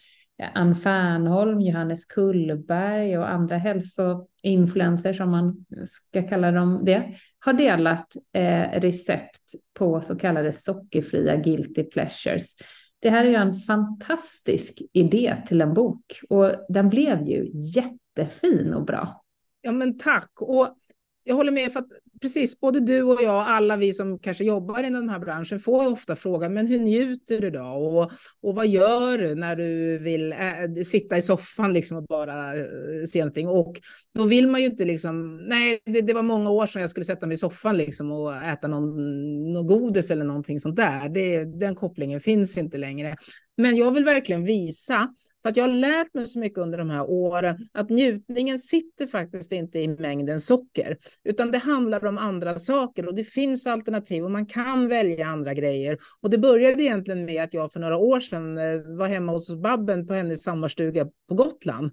Ann 0.55 0.77
Fernholm, 0.77 1.61
Johannes 1.61 2.05
Kullberg 2.05 3.19
och 3.19 3.31
andra 3.31 3.57
hälsoinfluencers, 3.57 5.17
som 5.17 5.31
man 5.31 5.65
ska 5.87 6.23
kalla 6.23 6.51
dem 6.51 6.81
det, 6.85 7.03
har 7.39 7.53
delat 7.53 8.17
eh, 8.33 8.81
recept 8.81 9.55
på 9.75 10.01
så 10.01 10.17
kallade 10.19 10.53
sockerfria 10.53 11.37
guilty 11.37 11.83
pleasures. 11.83 12.55
Det 13.01 13.11
här 13.11 13.25
är 13.25 13.29
ju 13.29 13.35
en 13.35 13.55
fantastisk 13.55 14.83
idé 14.93 15.37
till 15.47 15.61
en 15.61 15.75
bok 15.75 16.21
och 16.29 16.53
den 16.69 16.89
blev 16.89 17.23
ju 17.23 17.51
jättefin 17.55 18.75
och 18.75 18.85
bra. 18.85 19.25
Ja 19.61 19.73
men 19.73 19.99
tack. 19.99 20.31
Och 20.41 20.77
jag 21.25 21.35
håller 21.35 21.53
med, 21.53 21.73
för 21.73 21.81
att 21.81 21.93
precis 22.23 22.61
både 22.61 22.81
du 22.81 23.03
och 23.03 23.23
jag, 23.23 23.45
alla 23.47 23.77
vi 23.77 23.93
som 23.93 24.19
kanske 24.19 24.45
jobbar 24.45 24.83
inom 24.83 25.01
den 25.01 25.11
här 25.11 25.19
branschen, 25.19 25.59
får 25.59 25.93
ofta 25.93 26.17
frågan, 26.17 26.55
men 26.55 26.67
hur 26.67 26.79
njuter 26.79 27.41
du 27.41 27.51
då? 27.51 27.65
Och, 27.65 28.13
och 28.43 28.55
vad 28.55 28.69
gör 28.69 29.19
du 29.19 29.35
när 29.35 29.57
du 29.57 29.99
vill 29.99 30.33
äh, 30.33 30.83
sitta 30.87 31.19
i 31.19 31.23
soffan 31.23 31.73
liksom 31.73 31.97
och 31.99 32.05
bara 32.05 32.57
äh, 32.57 32.65
se 33.09 33.19
någonting? 33.19 33.49
Och 33.49 33.81
då 34.15 34.25
vill 34.25 34.47
man 34.47 34.61
ju 34.61 34.67
inte 34.67 34.85
liksom, 34.85 35.37
nej, 35.37 35.81
det, 35.85 36.01
det, 36.01 36.15
var 36.15 36.23
många 36.23 36.51
år 36.51 36.67
sedan 36.67 36.81
jag 36.81 36.91
skulle 36.91 37.07
sätta 37.07 37.27
mig 37.27 37.35
i 37.35 37.39
soffan 37.39 37.77
liksom 37.77 38.13
och 38.13 38.37
äta 38.37 38.69
någon, 38.69 39.53
någon 39.53 39.67
godis 39.67 40.11
eller 40.11 40.25
någonting 40.25 40.61
sånt 40.61 40.77
där. 40.77 41.09
Det, 41.09 41.45
den 41.45 41.75
kopplingen 41.75 42.21
finns 42.21 42.57
inte 42.57 42.79
längre. 42.79 43.17
Men 43.61 43.77
jag 43.77 43.95
vill 43.95 44.05
verkligen 44.05 44.45
visa, 44.45 45.09
för 45.43 45.49
att 45.49 45.57
jag 45.57 45.65
har 45.65 45.73
lärt 45.75 46.15
mig 46.15 46.27
så 46.27 46.39
mycket 46.39 46.59
under 46.59 46.79
de 46.79 46.91
här 46.91 47.11
åren, 47.11 47.69
att 47.73 47.91
njutningen 47.91 48.59
sitter 48.59 49.07
faktiskt 49.07 49.53
inte 49.53 49.79
i 49.79 49.89
mängden 49.89 50.41
socker, 50.41 50.97
utan 51.25 51.51
det 51.51 51.59
handlar 51.59 52.07
om 52.07 52.19
andra 52.19 52.59
saker 52.59 53.09
och 53.09 53.15
det 53.15 53.25
finns 53.25 53.67
alternativ 53.67 54.25
och 54.25 54.31
man 54.31 54.47
kan 54.47 54.89
välja 54.89 55.27
andra 55.27 55.55
grejer. 55.55 55.99
Och 56.21 56.31
det 56.31 56.39
började 56.39 56.83
egentligen 56.83 57.25
med 57.25 57.43
att 57.43 57.55
jag 57.55 57.73
för 57.73 57.81
några 57.81 57.97
år 57.97 58.21
sedan 58.21 58.59
eh, 58.59 58.81
var 58.99 59.09
hemma 59.09 59.33
hos 59.33 59.57
Babben 59.57 60.07
på 60.07 60.15
hennes 60.15 60.43
sommarstuga 60.43 61.07
på 61.29 61.35
Gotland. 61.35 61.91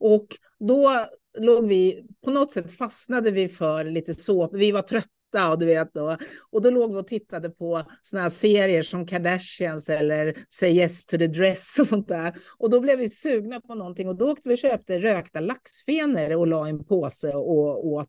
Och 0.00 0.26
då 0.60 1.06
låg 1.38 1.66
vi, 1.66 2.04
på 2.24 2.30
något 2.30 2.52
sätt 2.52 2.72
fastnade 2.72 3.30
vi 3.30 3.48
för 3.48 3.84
lite 3.84 4.14
så, 4.14 4.50
vi 4.52 4.72
var 4.72 4.82
trötta 4.82 5.50
och 5.50 5.58
du 5.58 5.66
vet 5.66 5.94
då. 5.94 6.16
Och 6.50 6.62
då 6.62 6.70
låg 6.70 6.92
vi 6.92 7.00
och 7.00 7.06
tittade 7.06 7.50
på 7.50 7.84
såna 8.02 8.22
här 8.22 8.28
serier 8.28 8.82
som 8.82 9.06
Kardashians 9.06 9.88
eller 9.88 10.34
Say 10.48 10.70
Yes 10.70 11.06
to 11.06 11.18
the 11.18 11.26
Dress 11.26 11.78
och 11.80 11.86
sånt 11.86 12.08
där. 12.08 12.34
Och 12.58 12.70
då 12.70 12.80
blev 12.80 12.98
vi 12.98 13.08
sugna 13.08 13.60
på 13.60 13.74
någonting 13.74 14.08
och 14.08 14.16
då 14.16 14.30
åkte 14.30 14.48
vi 14.48 14.54
och 14.54 14.58
köpte 14.58 14.98
rökta 14.98 15.40
laxfenor 15.40 16.36
och 16.36 16.46
la 16.46 16.66
i 16.66 16.70
en 16.70 16.84
påse 16.84 17.32
och 17.32 17.86
åt. 17.86 18.08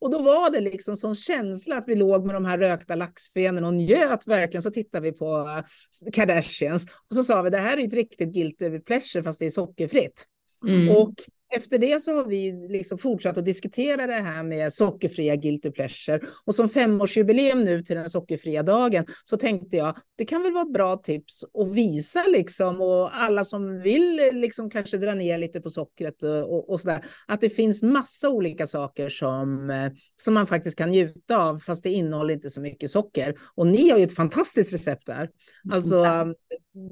Och 0.00 0.10
då 0.10 0.22
var 0.22 0.50
det 0.50 0.60
liksom 0.60 0.96
sån 0.96 1.14
känsla 1.14 1.76
att 1.76 1.88
vi 1.88 1.94
låg 1.94 2.26
med 2.26 2.34
de 2.34 2.44
här 2.44 2.58
rökta 2.58 2.94
laxfenorna 2.94 3.66
och 3.66 3.74
njöt 3.74 4.26
verkligen. 4.26 4.62
Så 4.62 4.70
tittade 4.70 5.10
vi 5.10 5.12
på 5.12 5.48
eh, 6.06 6.10
Kardashians 6.12 6.86
och 7.10 7.16
så 7.16 7.24
sa 7.24 7.42
vi 7.42 7.50
det 7.50 7.58
här 7.58 7.76
är 7.76 7.86
ett 7.86 7.94
riktigt 7.94 8.32
guilty 8.34 8.80
pleasure 8.80 9.22
fast 9.22 9.38
det 9.38 9.46
är 9.46 9.50
sockerfritt. 9.50 10.26
Mm. 10.66 10.88
Och 10.88 11.14
efter 11.56 11.78
det 11.78 12.02
så 12.02 12.12
har 12.12 12.24
vi 12.24 12.68
liksom 12.68 12.98
fortsatt 12.98 13.38
att 13.38 13.44
diskutera 13.44 14.06
det 14.06 14.12
här 14.12 14.42
med 14.42 14.72
sockerfria 14.72 15.36
guilty 15.36 15.70
pleasure. 15.70 16.20
Och 16.44 16.54
som 16.54 16.68
femårsjubileum 16.68 17.64
nu 17.64 17.82
till 17.82 17.96
den 17.96 18.10
sockerfria 18.10 18.62
dagen 18.62 19.04
så 19.24 19.36
tänkte 19.36 19.76
jag 19.76 19.96
det 20.16 20.24
kan 20.24 20.42
väl 20.42 20.52
vara 20.52 20.62
ett 20.62 20.72
bra 20.72 20.96
tips 20.96 21.44
att 21.44 21.74
visa 21.74 22.24
liksom 22.28 22.80
och 22.80 23.22
alla 23.22 23.44
som 23.44 23.80
vill 23.80 24.20
liksom 24.32 24.70
kanske 24.70 24.96
dra 24.96 25.14
ner 25.14 25.38
lite 25.38 25.60
på 25.60 25.70
sockret 25.70 26.22
och, 26.22 26.70
och 26.70 26.80
där. 26.84 27.04
Att 27.28 27.40
det 27.40 27.50
finns 27.50 27.82
massa 27.82 28.28
olika 28.28 28.66
saker 28.66 29.08
som, 29.08 29.70
eh, 29.70 29.92
som 30.16 30.34
man 30.34 30.46
faktiskt 30.46 30.78
kan 30.78 30.90
njuta 30.90 31.36
av 31.36 31.58
fast 31.58 31.82
det 31.82 31.90
innehåller 31.90 32.34
inte 32.34 32.50
så 32.50 32.60
mycket 32.60 32.90
socker. 32.90 33.34
Och 33.54 33.66
ni 33.66 33.90
har 33.90 33.98
ju 33.98 34.04
ett 34.04 34.16
fantastiskt 34.16 34.74
recept 34.74 35.06
där. 35.06 35.30
Alltså, 35.72 35.96
mm. 35.96 36.34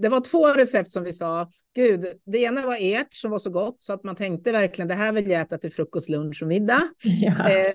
det 0.02 0.08
var 0.08 0.20
två 0.20 0.48
recept 0.48 0.90
som 0.90 1.04
vi 1.04 1.12
sa. 1.12 1.50
Gud, 1.74 2.06
det 2.26 2.38
ena 2.38 2.66
var 2.66 2.76
ert 2.80 3.14
som 3.14 3.30
var 3.30 3.38
så 3.38 3.50
gott 3.50 3.82
så 3.82 3.92
att 3.92 4.04
man 4.04 4.16
tänkte 4.16 4.47
tänkte 4.48 4.60
verkligen 4.60 4.88
det 4.88 4.94
här 4.94 5.12
vill 5.12 5.30
jag 5.30 5.40
äta 5.40 5.58
till 5.58 5.72
frukost, 5.72 6.08
lunch 6.08 6.42
och 6.42 6.48
middag. 6.48 6.82
Ja. 7.02 7.48
Eh, 7.50 7.74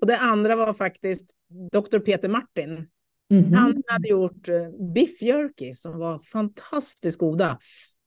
och 0.00 0.06
det 0.06 0.18
andra 0.18 0.56
var 0.56 0.72
faktiskt 0.72 1.30
Dr. 1.72 1.98
Peter 1.98 2.28
Martin. 2.28 2.70
Mm 3.30 3.44
-hmm. 3.44 3.54
Han 3.54 3.82
hade 3.86 4.08
gjort 4.08 4.48
eh, 4.48 4.92
biff 4.94 5.22
jerky 5.22 5.74
som 5.74 5.98
var 5.98 6.18
fantastiskt 6.18 7.18
goda. 7.18 7.58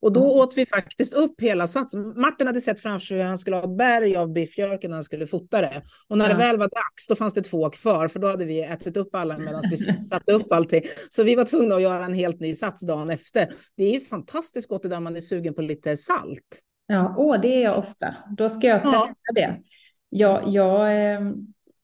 Och 0.01 0.13
då 0.13 0.21
åt 0.21 0.57
vi 0.57 0.65
faktiskt 0.65 1.13
upp 1.13 1.41
hela 1.41 1.67
satsen. 1.67 2.21
Martin 2.21 2.47
hade 2.47 2.61
sett 2.61 2.79
framför 2.79 3.05
sig 3.05 3.17
hur 3.17 3.23
han 3.23 3.37
skulle 3.37 3.55
ha 3.55 3.67
berg 3.67 4.15
av 4.15 4.33
biffjörken 4.33 4.89
när 4.91 4.95
han 4.95 5.03
skulle 5.03 5.27
fota 5.27 5.61
det. 5.61 5.83
Och 6.07 6.17
när 6.17 6.29
ja. 6.29 6.33
det 6.33 6.37
väl 6.37 6.57
var 6.57 6.69
dags, 6.69 7.07
då 7.09 7.15
fanns 7.15 7.33
det 7.33 7.41
två 7.41 7.69
kvar, 7.69 8.07
för 8.07 8.19
då 8.19 8.27
hade 8.27 8.45
vi 8.45 8.63
ätit 8.63 8.97
upp 8.97 9.15
alla 9.15 9.37
medan 9.37 9.61
vi 9.69 9.77
satte 10.09 10.31
upp 10.31 10.51
allting. 10.51 10.81
Så 11.09 11.23
vi 11.23 11.35
var 11.35 11.43
tvungna 11.43 11.75
att 11.75 11.81
göra 11.81 12.05
en 12.05 12.13
helt 12.13 12.39
ny 12.39 12.53
sats 12.53 12.85
dagen 12.85 13.09
efter. 13.09 13.53
Det 13.77 13.95
är 13.95 13.99
fantastiskt 13.99 14.69
gott 14.69 14.83
det 14.83 14.89
där 14.89 14.99
man 14.99 15.15
är 15.15 15.21
sugen 15.21 15.53
på 15.53 15.61
lite 15.61 15.97
salt. 15.97 16.61
Ja, 16.87 17.15
åh, 17.17 17.41
det 17.41 17.47
är 17.47 17.63
jag 17.63 17.77
ofta. 17.77 18.15
Då 18.37 18.49
ska 18.49 18.67
jag 18.67 18.83
testa 18.83 19.15
ja. 19.23 19.33
det. 19.35 19.57
Jag, 20.09 20.47
jag, 20.47 21.11
ehm, 21.13 21.33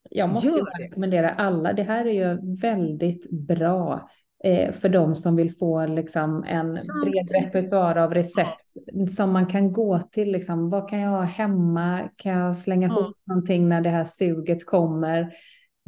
jag 0.10 0.30
måste 0.30 0.50
rekommendera 0.80 1.30
alla. 1.30 1.74
Det 1.74 1.84
här 1.84 2.06
är 2.06 2.12
ju 2.12 2.58
väldigt 2.62 3.32
bra 3.32 4.10
eh, 4.44 4.72
för 4.72 4.89
de 4.89 5.16
som 5.16 5.36
vill 5.36 5.58
få 5.58 5.86
liksom, 5.86 6.44
en 6.44 6.74
bred 6.74 7.32
repertoar 7.32 7.98
av 7.98 8.13
recept 8.13 8.62
ja. 8.86 9.08
som 9.08 9.32
man 9.32 9.46
kan 9.46 9.74
gå 9.74 10.00
till. 10.00 10.32
Liksom, 10.32 10.70
vad 10.70 10.89
kan 10.89 11.00
jag 11.00 11.10
ha 11.10 11.22
hemma? 11.22 12.10
Kan 12.16 12.32
jag 12.32 12.58
slänga 12.58 12.88
ja. 12.88 13.00
ihop 13.00 13.18
någonting 13.24 13.70
när 13.70 13.82
det 13.82 13.89
här 13.89 14.06
suget 14.06 14.66
kommer? 14.66 15.22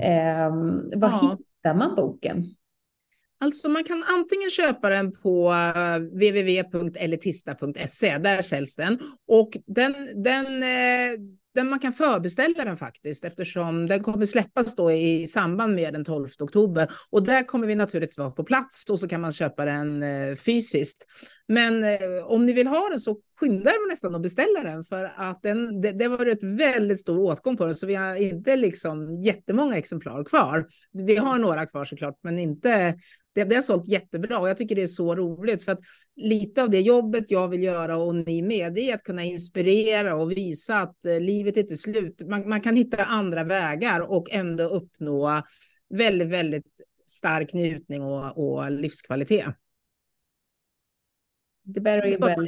Eh, 0.02 0.50
var 0.96 1.10
hittar 1.10 1.74
man 1.74 1.96
boken? 1.96 2.44
Alltså 3.46 3.70
man 3.70 3.84
kan 3.84 4.04
antingen 4.04 4.50
köpa 4.50 4.90
den 4.90 5.12
på 5.12 5.52
eh, 5.52 6.00
www.elitista.se, 6.00 8.18
där 8.18 8.42
säljs 8.42 8.76
den. 8.76 9.00
Och 9.28 9.58
den, 9.68 10.24
den, 10.24 10.64
eh, 10.64 11.20
den 11.56 11.70
man 11.70 11.80
kan 11.80 11.94
förbeställa 11.94 12.66
den 12.66 12.78
faktiskt 12.78 13.26
eftersom 13.26 13.88
den 13.88 14.04
kommer 14.04 14.26
släppas 14.26 14.76
då 14.76 14.92
i 14.92 15.28
samband 15.28 15.76
med 15.76 15.94
den 15.94 16.06
12 16.06 16.30
oktober. 16.40 16.92
Och 17.10 17.24
där 17.24 17.44
kommer 17.44 17.68
vi 17.68 17.76
naturligtvis 17.76 18.18
vara 18.18 18.32
på 18.32 18.44
plats 18.44 18.90
och 18.90 19.00
så 19.00 19.08
kan 19.08 19.22
man 19.22 19.32
köpa 19.32 19.66
den 19.66 20.04
eh, 20.04 20.36
fysiskt. 20.36 21.06
Men 21.48 21.84
om 22.26 22.46
ni 22.46 22.54
vill 22.54 22.68
ha 22.68 22.90
den 22.90 23.00
så 23.00 23.18
skyndar 23.40 23.88
mig 23.88 23.90
nästan 23.90 24.16
att 24.16 24.22
beställa 24.22 24.64
den 24.64 24.84
för 24.84 25.14
att 25.16 25.42
den, 25.42 25.82
det, 25.82 25.92
det 25.92 26.08
var 26.08 26.26
ett 26.26 26.44
väldigt 26.44 27.00
stor 27.00 27.20
åtgång 27.20 27.58
på 27.58 27.66
den 27.66 27.76
så 27.76 27.88
vi 27.88 27.96
har 27.96 28.16
inte 28.16 28.56
liksom 28.56 29.14
jättemånga 29.14 29.78
exemplar 29.78 30.24
kvar. 30.24 30.68
Vi 30.92 31.16
har 31.16 31.40
några 31.40 31.66
kvar 31.66 31.86
såklart 31.86 32.20
men 32.24 32.40
inte 32.40 32.96
det, 33.36 33.44
det 33.44 33.56
har 33.56 33.62
sålt 33.62 33.88
jättebra 33.88 34.40
och 34.40 34.50
jag 34.50 34.58
tycker 34.58 34.76
det 34.76 34.82
är 34.82 34.88
så 34.88 35.16
roligt 35.16 35.64
för 35.64 35.72
att 35.72 35.80
lite 36.16 36.64
av 36.64 36.70
det 36.70 36.82
jobbet 36.82 37.32
jag 37.32 37.48
vill 37.48 37.64
göra 37.64 37.98
och 37.98 38.16
ni 38.16 38.42
med 38.42 38.74
det 38.74 38.92
är 38.92 38.96
att 38.96 39.04
kunna 39.04 39.24
inspirera 39.24 40.16
och 40.16 40.32
visa 40.32 40.80
att 40.80 41.06
eh, 41.06 41.20
livet 41.20 41.58
inte 41.58 41.74
är 41.74 41.76
slut. 41.76 42.22
Man, 42.30 42.50
man 42.50 42.62
kan 42.62 42.76
hitta 42.76 43.04
andra 43.04 43.44
vägar 43.44 44.12
och 44.12 44.32
ändå 44.32 44.64
uppnå 44.64 45.44
väldigt, 45.90 46.30
väldigt 46.30 46.66
stark 47.08 47.54
njutning 47.54 48.02
och, 48.02 48.38
och 48.38 48.72
livskvalitet. 48.72 49.46
Det 51.66 51.80
very 51.80 52.18
well 52.18 52.48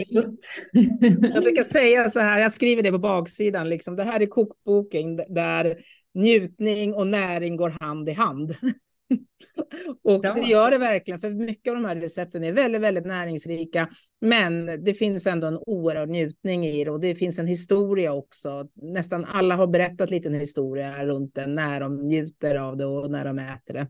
Jag 1.33 1.43
brukar 1.43 1.63
säga 1.77 2.09
så 2.09 2.19
här, 2.19 2.39
jag 2.39 2.51
skriver 2.51 2.83
det 2.83 2.91
på 2.91 2.99
baksidan, 2.99 3.69
liksom, 3.69 3.95
det 3.95 4.03
här 4.03 4.19
är 4.19 4.25
kokboken 4.25 5.15
där 5.15 5.77
njutning 6.13 6.93
och 6.93 7.07
näring 7.07 7.57
går 7.57 7.69
hand 7.69 8.09
i 8.09 8.11
hand. 8.11 8.55
och 10.03 10.21
Bra. 10.21 10.33
det 10.33 10.41
gör 10.41 10.71
det 10.71 10.77
verkligen, 10.77 11.19
för 11.19 11.29
mycket 11.29 11.71
av 11.71 11.75
de 11.75 11.85
här 11.85 11.95
recepten 11.95 12.43
är 12.43 12.53
väldigt, 12.53 12.81
väldigt 12.81 13.05
näringsrika. 13.05 13.89
Men 14.21 14.65
det 14.65 14.93
finns 14.93 15.27
ändå 15.27 15.47
en 15.47 15.57
oerhörd 15.57 16.09
njutning 16.09 16.65
i 16.65 16.83
det 16.83 16.91
och 16.91 16.99
det 16.99 17.15
finns 17.15 17.39
en 17.39 17.47
historia 17.47 18.13
också. 18.13 18.67
Nästan 18.73 19.25
alla 19.25 19.55
har 19.55 19.67
berättat 19.67 20.11
lite 20.11 20.27
en 20.27 20.39
historia 20.39 21.05
runt 21.05 21.35
det, 21.35 21.47
när 21.47 21.79
de 21.79 21.95
njuter 21.95 22.55
av 22.55 22.77
det 22.77 22.85
och 22.85 23.11
när 23.11 23.25
de 23.25 23.39
äter 23.39 23.73
det. 23.73 23.87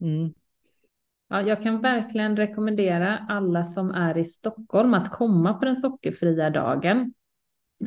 Mm. 0.00 0.32
Ja, 1.32 1.42
jag 1.42 1.62
kan 1.62 1.80
verkligen 1.80 2.36
rekommendera 2.36 3.18
alla 3.28 3.64
som 3.64 3.90
är 3.90 4.18
i 4.18 4.24
Stockholm 4.24 4.94
att 4.94 5.10
komma 5.10 5.54
på 5.54 5.64
den 5.64 5.76
sockerfria 5.76 6.50
dagen. 6.50 7.14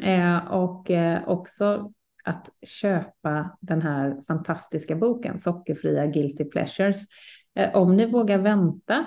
Eh, 0.01 0.37
och 0.51 0.91
eh, 0.91 1.27
också 1.27 1.91
att 2.23 2.49
köpa 2.67 3.57
den 3.61 3.81
här 3.81 4.21
fantastiska 4.27 4.95
boken, 4.95 5.39
Sockerfria 5.39 6.05
Guilty 6.05 6.45
Pleasures. 6.45 6.97
Eh, 7.55 7.75
om 7.75 7.97
ni 7.97 8.05
vågar 8.05 8.37
vänta 8.37 9.05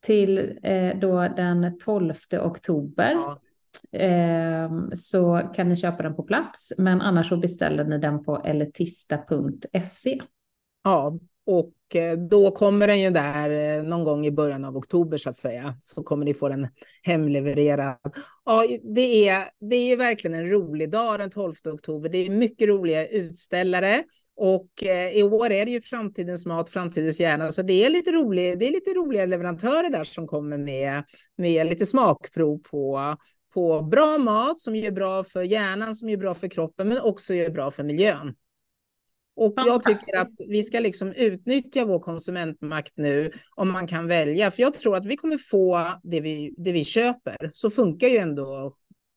till 0.00 0.58
eh, 0.62 0.98
då 0.98 1.28
den 1.28 1.78
12 1.78 2.14
oktober 2.40 3.12
ja. 3.12 3.40
eh, 4.00 4.70
så 4.94 5.50
kan 5.54 5.68
ni 5.68 5.76
köpa 5.76 6.02
den 6.02 6.16
på 6.16 6.22
plats, 6.22 6.72
men 6.78 7.00
annars 7.00 7.28
så 7.28 7.36
beställer 7.36 7.84
ni 7.84 7.98
den 7.98 8.24
på 8.24 8.36
elitista.se. 8.36 10.20
Ja, 10.84 11.18
och 11.46 11.96
eh, 11.96 12.18
då 12.18 12.50
kommer 12.50 12.86
den 12.86 13.00
ju 13.00 13.10
där 13.10 13.50
eh, 13.50 13.82
någon 13.82 14.04
gång 14.04 14.26
i 14.26 14.30
början 14.30 14.64
av 14.64 14.76
oktober 14.76 15.18
så 15.18 15.30
att 15.30 15.36
säga. 15.36 15.76
Så 15.80 16.02
kommer 16.02 16.24
ni 16.24 16.34
få 16.34 16.48
den 16.48 16.68
hemlevererad. 17.02 17.96
Ja, 18.44 18.66
det 18.94 19.28
är, 19.28 19.48
det 19.60 19.76
är 19.76 19.96
verkligen 19.96 20.34
en 20.34 20.50
rolig 20.50 20.90
dag 20.90 21.18
den 21.18 21.30
12 21.30 21.54
oktober. 21.64 22.08
Det 22.08 22.18
är 22.18 22.30
mycket 22.30 22.68
roliga 22.68 23.06
utställare. 23.06 24.02
Och 24.36 24.82
eh, 24.82 25.16
i 25.16 25.22
år 25.22 25.50
är 25.50 25.64
det 25.64 25.70
ju 25.70 25.80
framtidens 25.80 26.46
mat, 26.46 26.70
framtidens 26.70 27.20
hjärna, 27.20 27.52
så 27.52 27.62
det 27.62 27.84
är 27.84 27.90
lite, 27.90 28.12
rolig, 28.12 28.58
det 28.58 28.68
är 28.68 28.72
lite 28.72 28.90
roliga 28.90 29.26
leverantörer 29.26 29.90
där 29.90 30.04
som 30.04 30.26
kommer 30.26 30.58
med, 30.58 31.04
med 31.36 31.66
lite 31.66 31.86
smakprov 31.86 32.58
på, 32.58 33.16
på 33.54 33.82
bra 33.82 34.18
mat 34.18 34.60
som 34.60 34.74
är 34.74 34.90
bra 34.90 35.24
för 35.24 35.42
hjärnan, 35.42 35.94
som 35.94 36.08
är 36.08 36.16
bra 36.16 36.34
för 36.34 36.48
kroppen, 36.48 36.88
men 36.88 37.00
också 37.00 37.34
är 37.34 37.50
bra 37.50 37.70
för 37.70 37.82
miljön. 37.82 38.34
Och 39.36 39.54
jag 39.56 39.82
tycker 39.82 40.18
att 40.18 40.32
vi 40.48 40.62
ska 40.62 40.80
liksom 40.80 41.12
utnyttja 41.12 41.84
vår 41.84 41.98
konsumentmakt 41.98 42.92
nu 42.96 43.30
om 43.56 43.72
man 43.72 43.86
kan 43.86 44.06
välja. 44.06 44.50
För 44.50 44.62
jag 44.62 44.74
tror 44.74 44.96
att 44.96 45.04
vi 45.04 45.16
kommer 45.16 45.38
få 45.38 45.92
det 46.02 46.20
vi, 46.20 46.54
det 46.58 46.72
vi 46.72 46.84
köper. 46.84 47.50
Så 47.52 47.70
funkar 47.70 48.08
ju 48.08 48.16
ändå 48.16 48.64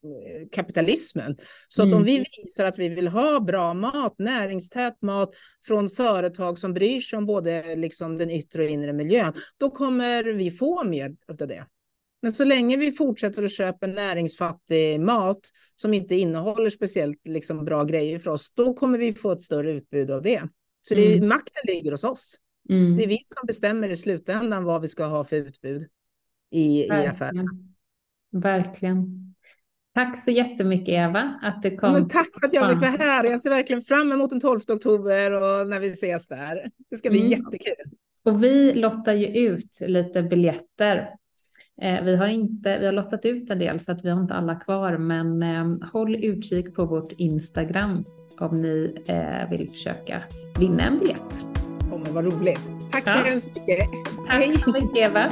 eh, 0.04 0.48
kapitalismen. 0.52 1.38
Så 1.68 1.82
mm. 1.82 1.90
att 1.90 1.96
om 1.96 2.04
mm. 2.04 2.14
vi 2.14 2.26
visar 2.38 2.66
att 2.66 2.80
vi 2.80 2.90
vill 2.90 3.08
ha 3.08 3.40
bra 3.40 3.74
mat, 3.74 4.16
näringstät 4.18 5.02
mat 5.02 5.30
från 5.68 5.90
företag 5.90 6.60
som 6.60 6.74
bryr 6.74 7.02
sig 7.02 7.18
om 7.18 7.26
både 7.26 7.76
liksom 7.76 8.18
den 8.18 8.30
yttre 8.30 8.64
och 8.64 8.70
inre 8.70 8.94
miljön, 8.94 9.34
då 9.58 9.70
kommer 9.70 10.24
vi 10.24 10.52
få 10.52 10.84
mer 10.84 11.16
av 11.30 11.38
det. 11.38 11.66
Men 12.22 12.32
så 12.32 12.46
länge 12.46 12.78
vi 12.78 12.92
fortsätter 12.92 13.44
att 13.44 13.52
köpa 13.52 13.88
näringsfattig 13.88 15.00
mat 15.00 15.40
som 15.76 15.94
inte 15.94 16.16
innehåller 16.16 16.70
speciellt 16.70 17.28
liksom, 17.28 17.66
bra 17.66 17.84
grejer 17.84 18.20
för 18.20 18.32
oss, 18.32 18.52
då 18.52 18.74
kommer 18.74 18.98
vi 18.98 19.14
få 19.14 19.32
ett 19.32 19.42
större 19.42 19.72
utbud 19.72 20.12
av 20.12 20.22
det. 20.22 20.42
Så 20.82 20.96
det 20.96 21.14
är, 21.14 21.18
mm. 21.18 21.30
makten 21.30 21.64
ligger 21.68 21.92
hos 21.92 22.04
oss. 22.04 22.36
Mm. 22.70 22.98
Det 22.98 23.04
är 23.04 23.08
vi 23.08 23.18
som 23.18 23.48
bestämmer 23.48 23.90
i 23.90 23.98
slutändan 23.98 24.64
vad 24.64 24.82
vi 24.82 24.88
ska 24.88 25.06
ha 25.06 25.24
för 25.24 25.36
utbud. 25.36 25.88
i, 26.52 26.84
i 26.84 26.90
affären. 26.90 27.48
Verkligen. 28.32 29.30
Tack 29.96 30.24
så 30.24 30.32
jättemycket 30.32 30.90
Eva 30.90 31.40
att 31.42 31.64
du 31.64 31.78
kom. 31.78 31.94
Men 31.94 32.08
tack 32.08 32.28
för 32.40 32.48
att 32.48 32.54
jag 32.54 32.70
fick 32.70 32.82
vara 32.82 32.92
här. 32.92 33.24
Jag 33.24 33.42
ser 33.42 33.50
verkligen 33.50 33.82
fram 33.82 34.12
emot 34.12 34.30
den 34.30 34.40
12 34.40 34.60
oktober 34.68 35.32
och 35.32 35.68
när 35.68 35.80
vi 35.80 35.88
ses 35.88 36.28
där. 36.28 36.72
Det 36.90 36.96
ska 36.96 37.10
bli 37.10 37.20
mm. 37.20 37.32
jättekul. 37.32 37.98
Och 38.24 38.44
vi 38.44 38.74
lottar 38.74 39.14
ju 39.14 39.26
ut 39.26 39.80
lite 39.82 40.24
biljetter. 40.24 41.10
Eh, 41.82 42.04
vi 42.04 42.16
har 42.16 42.28
inte, 42.28 42.80
vi 42.80 42.86
har 42.86 42.94
lottat 42.94 43.26
ut 43.26 43.50
en 43.50 43.60
del 43.60 43.80
så 43.80 43.92
att 43.92 44.06
vi 44.06 44.10
har 44.10 44.22
inte 44.22 44.34
alla 44.34 44.56
kvar, 44.56 44.98
men 44.98 45.44
eh, 45.44 45.90
håll 45.92 46.16
utkik 46.16 46.76
på 46.76 46.86
vårt 46.86 47.12
Instagram 47.12 48.04
om 48.40 48.56
ni 48.56 49.04
eh, 49.08 49.50
vill 49.50 49.70
försöka 49.70 50.24
vinna 50.60 50.84
en 50.84 51.00
biljett. 51.00 51.46
Oh, 51.92 52.00
men 52.04 52.14
vad 52.14 52.34
roligt. 52.34 52.62
Tack 52.92 53.08
så 53.08 53.18
ja. 53.18 53.24
hemskt 53.24 53.48
mycket. 53.48 53.90
Tack 54.28 54.64
så 54.64 54.72
mycket 54.72 54.98
Eva. 54.98 55.32